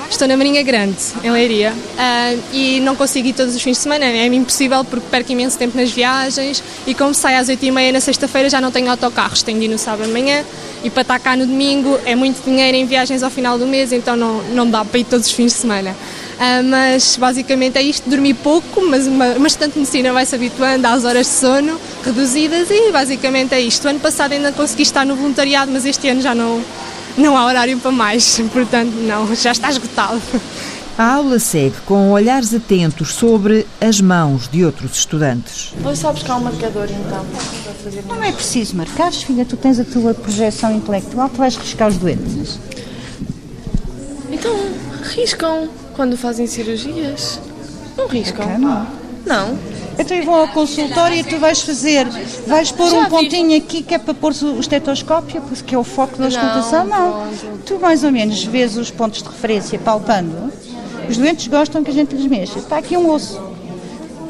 Estou 0.09 0.27
na 0.27 0.35
Marinha 0.35 0.61
Grande, 0.63 0.97
em 1.23 1.31
Leiria. 1.31 1.73
Ah, 1.97 2.33
e 2.51 2.81
não 2.81 2.93
consigo 2.93 3.29
ir 3.29 3.33
todos 3.33 3.55
os 3.55 3.61
fins 3.61 3.77
de 3.77 3.83
semana, 3.83 4.03
é 4.03 4.25
impossível 4.25 4.83
porque 4.83 5.05
perco 5.09 5.31
imenso 5.31 5.57
tempo 5.57 5.77
nas 5.77 5.91
viagens. 5.91 6.61
E 6.85 6.93
como 6.93 7.13
saio 7.13 7.39
às 7.39 7.47
oito 7.47 7.63
e 7.63 7.71
meia 7.71 7.91
na 7.93 8.01
sexta-feira, 8.01 8.49
já 8.49 8.59
não 8.59 8.69
tenho 8.69 8.91
autocarros, 8.91 9.43
tenho 9.43 9.57
de 9.57 9.65
ir 9.65 9.69
no 9.69 9.77
sábado 9.77 10.07
de 10.07 10.11
manhã. 10.11 10.43
E 10.83 10.89
para 10.89 11.03
estar 11.03 11.19
cá 11.19 11.37
no 11.37 11.45
domingo 11.45 11.97
é 12.05 12.15
muito 12.15 12.43
dinheiro 12.43 12.75
em 12.75 12.85
viagens 12.85 13.23
ao 13.23 13.29
final 13.29 13.57
do 13.57 13.65
mês, 13.65 13.93
então 13.93 14.17
não, 14.17 14.43
não 14.53 14.69
dá 14.69 14.83
para 14.83 14.99
ir 14.99 15.05
todos 15.05 15.25
os 15.25 15.31
fins 15.31 15.53
de 15.53 15.59
semana. 15.59 15.95
Ah, 16.39 16.61
mas 16.63 17.15
basicamente 17.17 17.77
é 17.77 17.81
isto, 17.81 18.09
dormir 18.09 18.33
pouco, 18.35 18.85
mas 18.89 19.07
uma, 19.07 19.47
estudante 19.47 19.73
de 19.73 19.79
medicina 19.79 20.11
vai 20.11 20.25
se 20.25 20.35
habituando 20.35 20.85
às 20.85 21.05
horas 21.05 21.27
de 21.27 21.33
sono 21.33 21.79
reduzidas 22.03 22.69
e 22.69 22.91
basicamente 22.91 23.53
é 23.53 23.61
isto. 23.61 23.85
O 23.85 23.89
ano 23.89 23.99
passado 23.99 24.33
ainda 24.33 24.51
consegui 24.51 24.83
estar 24.83 25.05
no 25.05 25.15
voluntariado, 25.15 25.71
mas 25.71 25.85
este 25.85 26.09
ano 26.09 26.21
já 26.21 26.35
não, 26.35 26.61
não 27.17 27.37
há 27.37 27.45
horário 27.45 27.77
para 27.79 27.91
mais, 27.91 28.41
portanto 28.51 28.93
não, 29.07 29.33
já 29.33 29.51
está 29.51 29.69
esgotado. 29.69 30.21
A 30.97 31.15
aula 31.15 31.39
segue 31.39 31.75
com 31.85 32.11
olhares 32.11 32.53
atentos 32.53 33.13
sobre 33.13 33.67
as 33.81 33.99
mãos 33.99 34.47
de 34.47 34.63
outros 34.63 34.97
estudantes. 34.97 35.73
Vou 35.81 35.93
só 35.93 36.13
buscar 36.13 36.37
um 36.37 36.41
marcador 36.41 36.87
então 36.89 37.25
Não 38.07 38.23
é 38.23 38.31
preciso 38.31 38.77
marcar, 38.77 39.11
filha, 39.11 39.43
tu 39.43 39.57
tens 39.57 39.77
a 39.77 39.83
tua 39.83 40.13
projeção 40.13 40.73
intelectual, 40.73 41.27
tu 41.27 41.37
vais 41.37 41.57
riscar 41.57 41.89
os 41.89 41.97
doentes. 41.97 42.59
Então, 44.31 44.53
riscam 45.03 45.69
quando 45.95 46.17
fazem 46.17 46.45
cirurgias? 46.47 47.39
Não 47.97 48.07
riscam? 48.07 48.45
não. 48.59 49.05
Não. 49.25 49.57
Então 49.97 50.23
vão 50.23 50.35
ao 50.35 50.47
consultório 50.49 51.17
e 51.17 51.23
tu 51.23 51.39
vais 51.39 51.59
fazer, 51.61 52.05
vais 52.45 52.71
pôr 52.71 52.91
Já 52.91 52.97
um 52.97 53.03
vi. 53.05 53.09
pontinho 53.09 53.57
aqui 53.57 53.81
que 53.81 53.95
é 53.95 53.97
para 53.97 54.13
pôr 54.13 54.31
o 54.33 54.59
estetoscópio, 54.59 55.41
que 55.65 55.73
é 55.73 55.77
o 55.77 55.83
foco 55.83 56.17
da 56.17 56.29
Não, 56.29 56.37
auscultação, 56.39 56.85
não. 56.85 57.27
Tu 57.65 57.79
mais 57.79 58.03
ou 58.03 58.11
menos 58.11 58.43
vês 58.43 58.77
os 58.77 58.91
pontos 58.91 59.23
de 59.23 59.29
referência 59.29 59.79
palpando. 59.79 60.51
Os 61.09 61.17
doentes 61.17 61.47
gostam 61.47 61.83
que 61.83 61.89
a 61.89 61.93
gente 61.93 62.13
lhes 62.15 62.27
mexa. 62.27 62.59
Está 62.59 62.77
aqui 62.77 62.95
um 62.95 63.09
osso. 63.09 63.41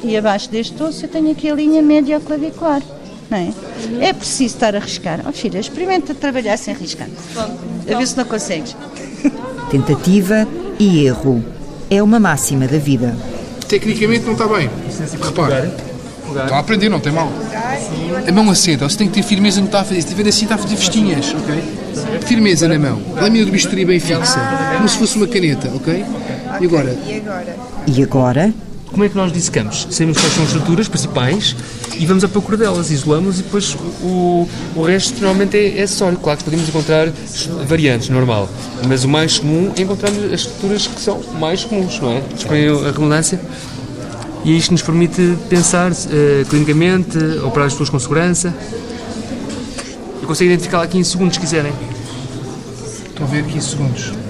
E 0.03 0.15
abaixo 0.15 0.49
deste 0.49 0.81
osso 0.81 1.03
eu 1.05 1.09
tenho 1.09 1.31
aqui 1.31 1.49
a 1.49 1.55
linha 1.55 1.81
média 1.81 2.21
clavicular. 2.21 2.81
Não 3.29 3.37
é? 3.37 3.51
É 3.99 4.13
preciso 4.13 4.53
estar 4.55 4.75
a 4.75 4.79
riscar. 4.79 5.21
Oh 5.27 5.31
filha, 5.33 5.57
experimenta 5.59 6.13
trabalhar 6.13 6.55
sem 6.57 6.73
riscar. 6.75 7.07
A 7.35 7.97
ver 7.97 8.07
se 8.07 8.15
não 8.15 8.23
consegues. 8.23 8.77
Tentativa 9.71 10.47
e 10.79 11.05
erro. 11.05 11.43
É 11.95 12.03
uma 12.03 12.19
máxima 12.19 12.67
da 12.67 12.77
vida. 12.77 13.15
Tecnicamente 13.69 14.25
não 14.25 14.33
está 14.33 14.45
bem. 14.49 14.69
Repare. 15.23 15.71
Está 16.27 16.57
a 16.57 16.59
aprender, 16.59 16.89
não 16.89 16.99
tem 16.99 17.13
mal. 17.13 17.31
A 18.27 18.31
mão 18.33 18.49
assenta, 18.51 18.89
você 18.89 18.97
tem 18.97 19.07
que 19.07 19.13
ter 19.13 19.23
firmeza 19.23 19.61
no 19.61 19.67
que 19.67 19.69
está 19.69 19.79
a 19.79 19.83
fazer. 19.85 20.01
Se 20.01 20.07
estiver 20.07 20.27
assim, 20.27 20.43
está 20.43 20.55
a 20.55 20.57
fazer 20.57 20.75
festinhas, 20.75 21.33
ok? 21.33 21.63
Firmeza 22.25 22.67
na 22.67 22.77
mão. 22.77 23.01
Lâmina 23.15 23.45
do 23.45 23.51
bisturi 23.51 23.85
bem 23.85 23.97
fixa. 23.97 24.41
Como 24.75 24.89
se 24.89 24.97
fosse 24.97 25.15
uma 25.15 25.25
caneta, 25.25 25.71
ok? 25.73 26.03
E 26.59 26.65
agora? 26.65 26.97
E 27.87 28.03
agora? 28.03 28.53
Como 28.95 29.03
é 29.03 29.09
que 29.09 29.17
nós 29.17 29.33
dissecamos? 29.33 29.87
Sabemos 29.89 30.17
quais 30.17 30.33
são 30.33 30.43
as 30.43 30.51
estruturas 30.51 30.87
principais 30.87 31.53
e 31.99 32.05
vamos 32.05 32.23
à 32.23 32.29
procura 32.29 32.55
delas, 32.55 32.91
isolamos 32.91 33.41
e 33.41 33.43
depois 33.43 33.75
o, 34.01 34.47
o 34.73 34.83
resto 34.83 35.19
normalmente 35.19 35.57
é, 35.57 35.79
é 35.79 35.83
acessório. 35.83 36.17
Claro 36.17 36.37
que 36.37 36.45
podemos 36.45 36.69
encontrar 36.69 37.11
variantes, 37.67 38.07
normal, 38.07 38.49
mas 38.87 39.03
o 39.03 39.09
mais 39.09 39.37
comum 39.37 39.69
é 39.75 39.81
encontrarmos 39.81 40.23
as 40.31 40.39
estruturas 40.39 40.87
que 40.87 41.01
são 41.01 41.21
mais 41.37 41.65
comuns, 41.65 41.99
não 41.99 42.09
é? 42.09 42.23
Escolhem 42.37 42.69
a 42.69 42.85
redundância 42.85 43.37
e 44.45 44.55
isto 44.55 44.71
nos 44.71 44.81
permite 44.81 45.37
pensar 45.49 45.91
eh, 45.91 46.45
clinicamente, 46.49 47.17
operar 47.43 47.67
as 47.67 47.73
pessoas 47.73 47.89
com 47.89 47.99
segurança. 47.99 48.55
Eu 50.21 50.25
consigo 50.25 50.49
identificá-la 50.49 50.85
aqui 50.85 50.97
em 50.97 51.03
segundos, 51.03 51.35
se 51.35 51.41
quiserem. 51.41 51.73
Estou 53.09 53.27
a 53.27 53.29
ver 53.29 53.43
15 53.43 53.69
segundos. 53.71 54.24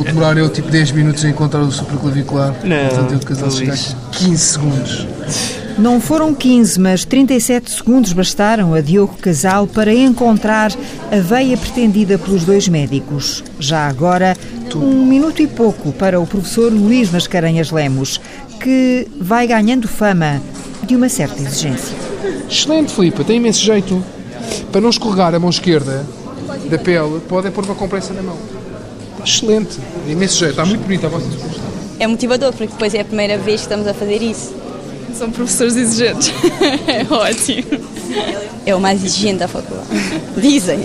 Vou 0.00 0.06
demorar 0.06 0.34
eu 0.38 0.48
tipo 0.48 0.70
10 0.70 0.92
minutos 0.92 1.22
a 1.26 1.28
encontrar 1.28 1.60
o 1.60 1.70
supraclavicular. 1.70 2.54
Não, 2.64 2.88
Portanto, 2.88 3.12
eu 3.12 3.18
de 3.18 3.26
casal 3.26 3.50
chegar 3.50 3.72
Luís. 3.72 3.96
15 4.12 4.38
segundos. 4.38 5.06
Não 5.76 6.00
foram 6.00 6.34
15, 6.34 6.80
mas 6.80 7.04
37 7.04 7.70
segundos 7.70 8.14
bastaram 8.14 8.72
a 8.72 8.80
Diogo 8.80 9.18
Casal 9.18 9.66
para 9.66 9.92
encontrar 9.92 10.72
a 11.12 11.16
veia 11.16 11.54
pretendida 11.54 12.16
pelos 12.16 12.44
dois 12.44 12.66
médicos. 12.66 13.44
Já 13.58 13.88
agora, 13.88 14.34
um 14.74 15.04
minuto 15.04 15.42
e 15.42 15.46
pouco 15.46 15.92
para 15.92 16.18
o 16.18 16.26
professor 16.26 16.72
Luís 16.72 17.10
Mascarenhas 17.10 17.70
Lemos, 17.70 18.18
que 18.58 19.06
vai 19.20 19.46
ganhando 19.46 19.86
fama 19.86 20.40
de 20.82 20.96
uma 20.96 21.10
certa 21.10 21.42
exigência. 21.42 21.94
Excelente, 22.50 22.94
Filipe, 22.94 23.22
tem 23.22 23.36
imenso 23.36 23.60
jeito. 23.60 24.02
Para 24.72 24.80
não 24.80 24.88
escorregar 24.88 25.34
a 25.34 25.38
mão 25.38 25.50
esquerda 25.50 26.06
da 26.70 26.78
pele, 26.78 27.20
pode 27.28 27.48
é 27.48 27.50
pôr 27.50 27.66
uma 27.66 27.74
compressa 27.74 28.14
na 28.14 28.22
mão. 28.22 28.59
Excelente, 29.24 29.78
tem 30.04 30.12
imenso 30.12 30.38
jeito, 30.38 30.50
está 30.50 30.64
muito 30.64 30.82
bonita 30.82 31.06
a 31.06 31.10
vossa 31.10 31.26
exposição. 31.26 31.70
É 31.98 32.06
motivador, 32.06 32.52
porque 32.52 32.72
depois 32.72 32.94
é 32.94 33.00
a 33.00 33.04
primeira 33.04 33.36
vez 33.36 33.60
que 33.60 33.66
estamos 33.66 33.86
a 33.86 33.94
fazer 33.94 34.22
isso. 34.22 34.54
São 35.14 35.30
professores 35.30 35.76
exigentes. 35.76 36.32
é 36.88 37.06
ótimo. 37.12 37.78
É 38.64 38.74
o 38.74 38.80
mais 38.80 39.04
exigente 39.04 39.40
da 39.40 39.48
faculdade. 39.48 39.88
Dizem. 40.36 40.78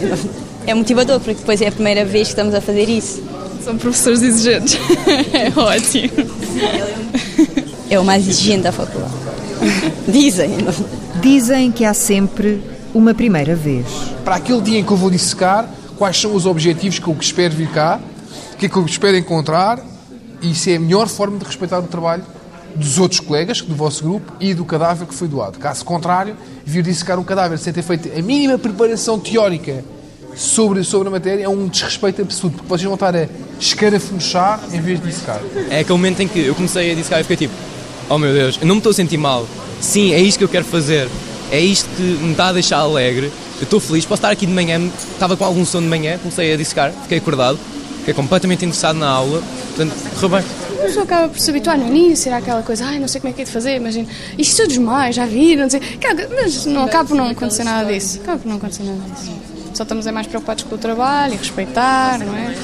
É 0.67 0.73
motivador, 0.73 1.19
porque 1.19 1.39
depois 1.39 1.61
é 1.61 1.67
a 1.67 1.71
primeira 1.71 2.03
vez 2.03 2.27
que 2.27 2.33
estamos 2.33 2.53
a 2.53 2.59
fazer 2.59 2.89
isso. 2.89 3.23
São 3.63 3.77
professores 3.77 4.21
exigentes. 4.21 4.77
é 5.31 5.57
ótimo. 5.57 6.11
É 7.89 7.99
o 7.99 8.03
mais 8.03 8.27
exigente 8.27 8.63
da 8.63 8.71
faculdade. 8.71 9.13
Dizem. 10.07 10.51
Dizem 11.21 11.71
que 11.71 11.85
há 11.85 11.93
sempre 11.93 12.61
uma 12.93 13.13
primeira 13.13 13.55
vez. 13.55 13.85
Para 14.23 14.35
aquele 14.35 14.61
dia 14.61 14.79
em 14.79 14.83
que 14.83 14.91
eu 14.91 14.97
vou 14.97 15.09
dissecar, 15.09 15.69
quais 15.97 16.19
são 16.19 16.35
os 16.35 16.45
objetivos 16.45 16.99
que 16.99 17.07
eu 17.07 17.15
espero 17.19 17.55
vir 17.55 17.69
cá, 17.69 17.99
o 18.55 18.57
que 18.57 18.67
é 18.67 18.69
que 18.69 18.77
eu 18.77 18.85
espero 18.85 19.17
encontrar, 19.17 19.79
e 20.41 20.51
isso 20.51 20.69
é 20.69 20.77
a 20.77 20.79
melhor 20.79 21.07
forma 21.07 21.37
de 21.37 21.43
respeitar 21.43 21.79
o 21.79 21.83
trabalho 21.83 22.23
dos 22.73 22.97
outros 22.97 23.19
colegas 23.19 23.61
do 23.61 23.75
vosso 23.75 24.03
grupo 24.03 24.33
e 24.39 24.53
do 24.53 24.63
cadáver 24.63 25.07
que 25.07 25.13
foi 25.13 25.27
doado. 25.27 25.59
Caso 25.59 25.83
contrário, 25.83 26.35
vir 26.65 26.81
dissecar 26.81 27.19
um 27.19 27.23
cadáver 27.23 27.57
sem 27.57 27.73
ter 27.73 27.81
feito 27.81 28.09
a 28.17 28.21
mínima 28.21 28.57
preparação 28.57 29.19
teórica 29.19 29.83
sobre, 30.35 30.83
sobre 30.83 31.09
a 31.09 31.11
matéria 31.11 31.43
é 31.43 31.49
um 31.49 31.67
desrespeito 31.67 32.21
absoluto, 32.21 32.57
porque 32.57 32.69
vocês 32.69 32.83
vão 32.83 32.93
estar 32.93 33.15
a 33.15 33.27
escarafunchar 33.59 34.61
em 34.71 34.79
vez 34.79 35.01
de 35.01 35.07
dissecar. 35.07 35.41
É 35.69 35.79
aquele 35.79 35.97
momento 35.97 36.21
em 36.21 36.27
que 36.27 36.39
eu 36.39 36.55
comecei 36.55 36.91
a 36.91 36.95
dissecar 36.95 37.19
e 37.19 37.23
fiquei 37.23 37.47
tipo, 37.47 37.53
oh 38.09 38.17
meu 38.17 38.33
Deus, 38.33 38.57
eu 38.61 38.67
não 38.67 38.75
me 38.75 38.79
estou 38.79 38.91
a 38.91 38.93
sentir 38.93 39.17
mal. 39.17 39.45
Sim, 39.81 40.13
é 40.13 40.19
isto 40.19 40.37
que 40.37 40.43
eu 40.45 40.49
quero 40.49 40.65
fazer. 40.65 41.09
É 41.51 41.59
isto 41.59 41.89
que 41.95 42.01
me 42.01 42.31
está 42.31 42.47
a 42.47 42.53
deixar 42.53 42.77
alegre. 42.77 43.31
Eu 43.57 43.63
estou 43.63 43.79
feliz, 43.79 44.05
posso 44.05 44.19
estar 44.19 44.29
aqui 44.29 44.45
de 44.45 44.53
manhã, 44.53 44.81
estava 45.13 45.37
com 45.37 45.45
algum 45.45 45.65
sono 45.65 45.83
de 45.83 45.89
manhã, 45.89 46.17
comecei 46.17 46.53
a 46.53 46.57
dissecar, 46.57 46.91
fiquei 47.03 47.17
acordado, 47.19 47.57
fiquei 48.05 48.13
completamente 48.13 48.63
interessado 48.63 48.97
na 48.97 49.09
aula, 49.09 49.41
portanto, 49.75 49.95
correu 50.13 50.29
bem. 50.29 50.43
A 50.79 50.83
pessoa 50.85 51.03
acaba 51.03 51.27
por 51.27 51.39
se 51.39 51.49
habituar 51.49 51.75
no 51.75 51.87
início, 51.87 52.29
era 52.29 52.37
aquela 52.37 52.61
coisa, 52.61 52.85
ai, 52.85 52.99
não 52.99 53.07
sei 53.07 53.19
como 53.19 53.33
é 53.33 53.35
que 53.35 53.41
é 53.41 53.45
de 53.45 53.51
fazer, 53.51 53.77
imagina, 53.77 54.07
isto 54.37 54.57
todos 54.57 54.77
mais, 54.77 55.15
já 55.15 55.25
viram, 55.25 55.63
não 55.63 55.69
sei. 55.71 55.81
Mas 56.35 56.65
não 56.67 56.83
acaba 56.83 57.09
por 57.09 57.17
não 57.17 57.29
acontecer 57.29 57.63
nada 57.63 57.91
disso. 57.91 58.19
Acaba 58.21 58.37
por 58.37 58.47
não 58.47 58.57
acontecer 58.57 58.83
nada 58.83 58.99
disso. 59.09 59.54
Só 59.75 59.83
estamos 59.83 60.07
é 60.07 60.11
mais 60.11 60.25
preocupados 60.25 60.63
com 60.63 60.75
o 60.75 60.77
trabalho 60.77 61.33
e 61.33 61.37
respeitar, 61.37 62.17
não 62.19 62.33
é? 62.33 62.55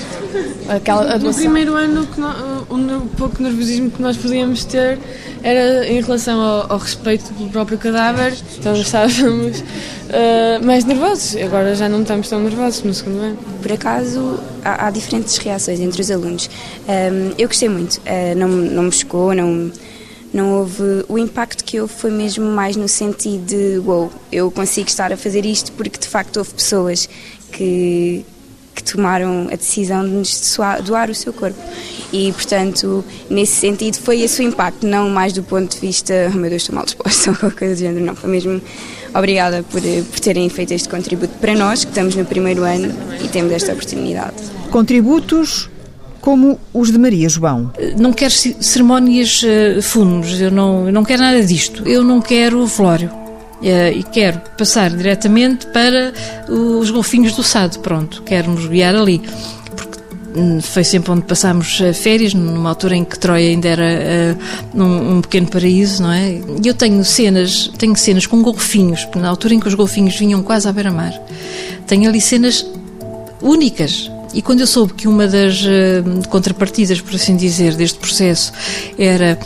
Aquela 0.70 1.18
No 1.18 1.34
primeiro 1.34 1.74
ano, 1.76 2.08
que 2.08 2.22
no- 2.22 2.66
o, 2.70 3.06
pouco 3.18 3.44
nervosismo 3.44 3.92
que 3.92 4.02
nós 4.02 4.16
podíamos 4.16 4.64
ter 4.64 4.98
era 5.44 5.86
em 5.88 6.00
relação 6.02 6.40
ao, 6.40 6.72
ao 6.72 6.78
respeito 6.78 7.34
pelo 7.34 7.50
próprio 7.50 7.78
cadáver, 7.78 8.34
então 8.58 8.74
estávamos 8.78 9.62
eh, 10.10 10.60
mais 10.64 10.86
nervosos. 10.86 11.36
Agora 11.36 11.76
já 11.76 11.90
não 11.90 12.02
estamos 12.02 12.30
tão 12.30 12.40
nervosos 12.40 12.82
no 12.84 12.94
segundo 12.94 13.20
ano. 13.22 13.38
Por 13.62 13.72
acaso, 13.74 14.40
há, 14.64 14.88
há 14.88 14.90
diferentes 14.92 15.38
reações 15.38 15.82
entre 15.82 16.02
os 16.02 16.10
alunos. 16.10 16.50
Ahm, 16.88 17.34
eu 17.38 17.48
gostei 17.50 17.68
muito, 17.68 18.00
Ah, 18.06 18.34
não, 18.36 18.48
não 18.48 18.84
me 18.84 18.92
chocou, 18.94 19.34
não, 19.36 19.70
não 20.34 20.60
houve. 20.60 21.06
O 21.08 21.18
impacto 21.18 21.64
que 21.64 21.80
houve 21.80 21.94
foi 21.94 22.12
mesmo 22.12 22.46
mais 22.46 22.76
no 22.76 22.88
sentido 22.88 23.46
de: 23.46 23.80
wow, 23.80 24.12
eu 24.32 24.50
consigo 24.50 24.88
estar 24.88 25.12
a 25.12 25.18
fazer 25.18 25.46
isto 25.46 25.72
porque 25.74 26.00
de 26.00 26.08
facto 26.08 26.38
houve 26.38 26.54
pessoas 26.54 27.10
que, 27.52 28.26
que 28.74 28.84
tomaram 28.84 29.48
a 29.52 29.56
decisão 29.56 30.04
de 30.04 30.12
nos 30.12 30.58
doar 30.84 31.10
o 31.10 31.16
seu 31.16 31.34
corpo. 31.34 31.60
E, 32.14 32.32
portanto, 32.34 33.04
nesse 33.30 33.54
sentido, 33.54 33.98
foi 33.98 34.22
esse 34.22 34.42
o 34.42 34.44
impacto, 34.44 34.86
não 34.86 35.10
mais 35.10 35.32
do 35.32 35.44
ponto 35.44 35.74
de 35.74 35.80
vista, 35.80 36.14
oh 36.34 36.38
meu 36.38 36.50
Deus, 36.50 36.64
estou 36.64 36.76
mal 36.76 36.86
disposta 36.86 37.32
ou 37.32 37.38
qualquer 37.38 37.60
coisa 37.60 37.76
do 37.76 37.80
género, 37.80 38.06
não. 38.06 38.16
Foi 38.16 38.30
mesmo 38.30 38.62
obrigada 39.14 39.64
por, 39.64 39.82
por 39.82 40.20
terem 40.20 40.50
feito 40.50 40.74
este 40.74 40.90
contributo 40.90 41.34
para 41.40 41.56
nós, 41.56 41.84
que 41.84 41.92
estamos 41.92 42.16
no 42.16 42.26
primeiro 42.26 42.64
ano 42.64 42.94
e 43.24 43.28
temos 43.28 43.52
esta 43.52 43.74
oportunidade. 43.74 44.36
Contributos 44.70 45.70
como 46.22 46.58
os 46.74 46.92
de 46.92 46.98
Maria 46.98 47.28
João. 47.28 47.72
Não 47.98 48.14
quero 48.14 48.32
ce- 48.32 48.56
cerimónias 48.62 49.42
eh, 49.44 49.82
fúnebres, 49.82 50.40
eu 50.40 50.52
não, 50.52 50.86
eu 50.86 50.94
não 50.94 51.04
quero 51.04 51.22
nada 51.24 51.44
disto. 51.44 51.82
Eu 51.88 52.04
não 52.04 52.22
quero 52.22 52.66
velório. 52.66 53.10
Eh, 53.64 53.94
e 53.98 54.04
quero 54.04 54.40
passar 54.58 54.90
diretamente 54.92 55.66
para 55.68 56.14
os 56.48 56.90
golfinhos 56.92 57.34
do 57.36 57.44
Sado. 57.44 57.80
Pronto, 57.80 58.22
quero 58.24 58.52
nos 58.52 58.68
guiar 58.68 58.96
ali. 58.96 59.22
Hum, 60.36 60.62
foi 60.62 60.84
sempre 60.84 61.12
onde 61.12 61.24
passámos 61.24 61.82
eh, 61.82 61.92
férias, 61.92 62.34
numa 62.34 62.70
altura 62.70 62.96
em 62.96 63.04
que 63.04 63.18
Troia 63.20 63.50
ainda 63.50 63.68
era 63.68 64.38
um 64.76 65.22
pequeno 65.22 65.48
paraíso, 65.48 66.04
não 66.04 66.12
é? 66.12 66.40
E 66.64 66.68
eu 66.68 66.74
tenho 66.74 67.04
cenas, 67.04 67.70
tenho 67.78 67.96
cenas 67.96 68.26
com 68.28 68.42
golfinhos, 68.44 69.08
na 69.16 69.28
altura 69.28 69.56
em 69.56 69.60
que 69.60 69.68
os 69.68 69.74
golfinhos 69.74 70.16
vinham 70.16 70.42
quase 70.44 70.68
à 70.70 70.72
beira-mar, 70.72 71.14
tenho 71.88 72.08
ali 72.08 72.22
cenas 72.22 72.66
únicas. 73.42 74.11
E 74.34 74.42
quando 74.42 74.62
eu 74.62 74.68
soube 74.68 74.94
que 74.94 75.08
uma 75.08 75.28
das 75.28 75.64
eh, 75.66 76.04
contrapartidas, 76.30 77.02
por 77.02 77.16
assim 77.16 77.36
dizer, 77.36 77.76
deste 77.76 78.00
processo 78.00 78.54
era 78.98 79.38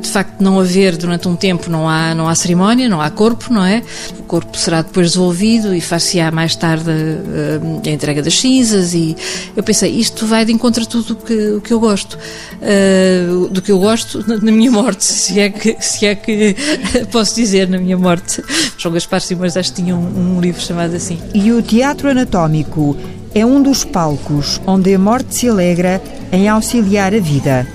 de 0.00 0.08
facto 0.08 0.40
não 0.40 0.60
haver 0.60 0.96
durante 0.96 1.26
um 1.26 1.34
tempo, 1.34 1.70
não 1.70 1.88
há, 1.88 2.14
não 2.14 2.28
há 2.28 2.34
cerimónia, 2.34 2.88
não 2.88 3.00
há 3.00 3.10
corpo, 3.10 3.52
não 3.52 3.64
é? 3.64 3.82
O 4.18 4.22
corpo 4.24 4.56
será 4.56 4.82
depois 4.82 5.12
devolvido 5.12 5.74
e 5.74 5.80
far-se-á 5.80 6.30
mais 6.30 6.54
tarde 6.54 6.90
eh, 6.90 7.88
a 7.88 7.90
entrega 7.90 8.22
das 8.22 8.38
cinzas 8.38 8.92
e 8.94 9.16
eu 9.56 9.62
pensei, 9.62 9.90
isto 9.90 10.26
vai 10.26 10.44
de 10.44 10.52
encontro 10.52 10.82
a 10.82 10.86
tudo 10.86 11.14
o 11.14 11.16
que, 11.16 11.50
o 11.52 11.60
que 11.60 11.72
eu 11.72 11.80
gosto. 11.80 12.18
Eh, 12.60 13.26
do 13.50 13.62
que 13.62 13.72
eu 13.72 13.78
gosto 13.78 14.24
na, 14.28 14.36
na 14.38 14.52
minha 14.52 14.70
morte, 14.70 15.04
se 15.04 15.40
é 15.40 15.48
que, 15.48 15.76
se 15.80 16.06
é 16.06 16.14
que 16.14 16.54
posso 17.10 17.34
dizer 17.34 17.68
na 17.68 17.78
minha 17.78 17.96
morte. 17.96 18.42
João 18.76 18.92
Gaspar 18.94 19.20
Simões 19.20 19.56
acho 19.56 19.72
que 19.72 19.82
tinha 19.82 19.96
um, 19.96 20.36
um 20.36 20.40
livro 20.40 20.60
chamado 20.60 20.94
assim. 20.94 21.18
E 21.34 21.52
o 21.52 21.62
teatro 21.62 22.08
anatómico 22.10 22.96
é 23.34 23.44
um 23.44 23.62
dos 23.62 23.84
palcos 23.84 24.60
onde 24.66 24.94
a 24.94 24.98
morte 24.98 25.34
se 25.34 25.48
alegra 25.48 26.02
em 26.32 26.48
auxiliar 26.48 27.14
a 27.14 27.20
vida. 27.20 27.66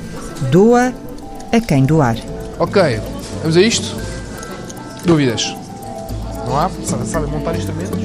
Doa 0.51 0.93
a 1.53 1.61
quem 1.61 1.85
doar. 1.85 2.17
Ok, 2.57 2.99
vamos 3.41 3.55
a 3.55 3.61
isto? 3.61 3.95
Dúvidas? 5.05 5.55
Não 6.47 6.57
há? 6.59 6.67
Sabem, 7.05 7.29
montar 7.29 7.55
instrumentos? 7.55 7.99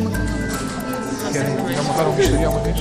Querem 1.32 1.74
já 1.74 1.82
montar 1.82 2.08
um 2.08 2.14
bisturi 2.14 2.44
alguma 2.44 2.62
vez? 2.62 2.76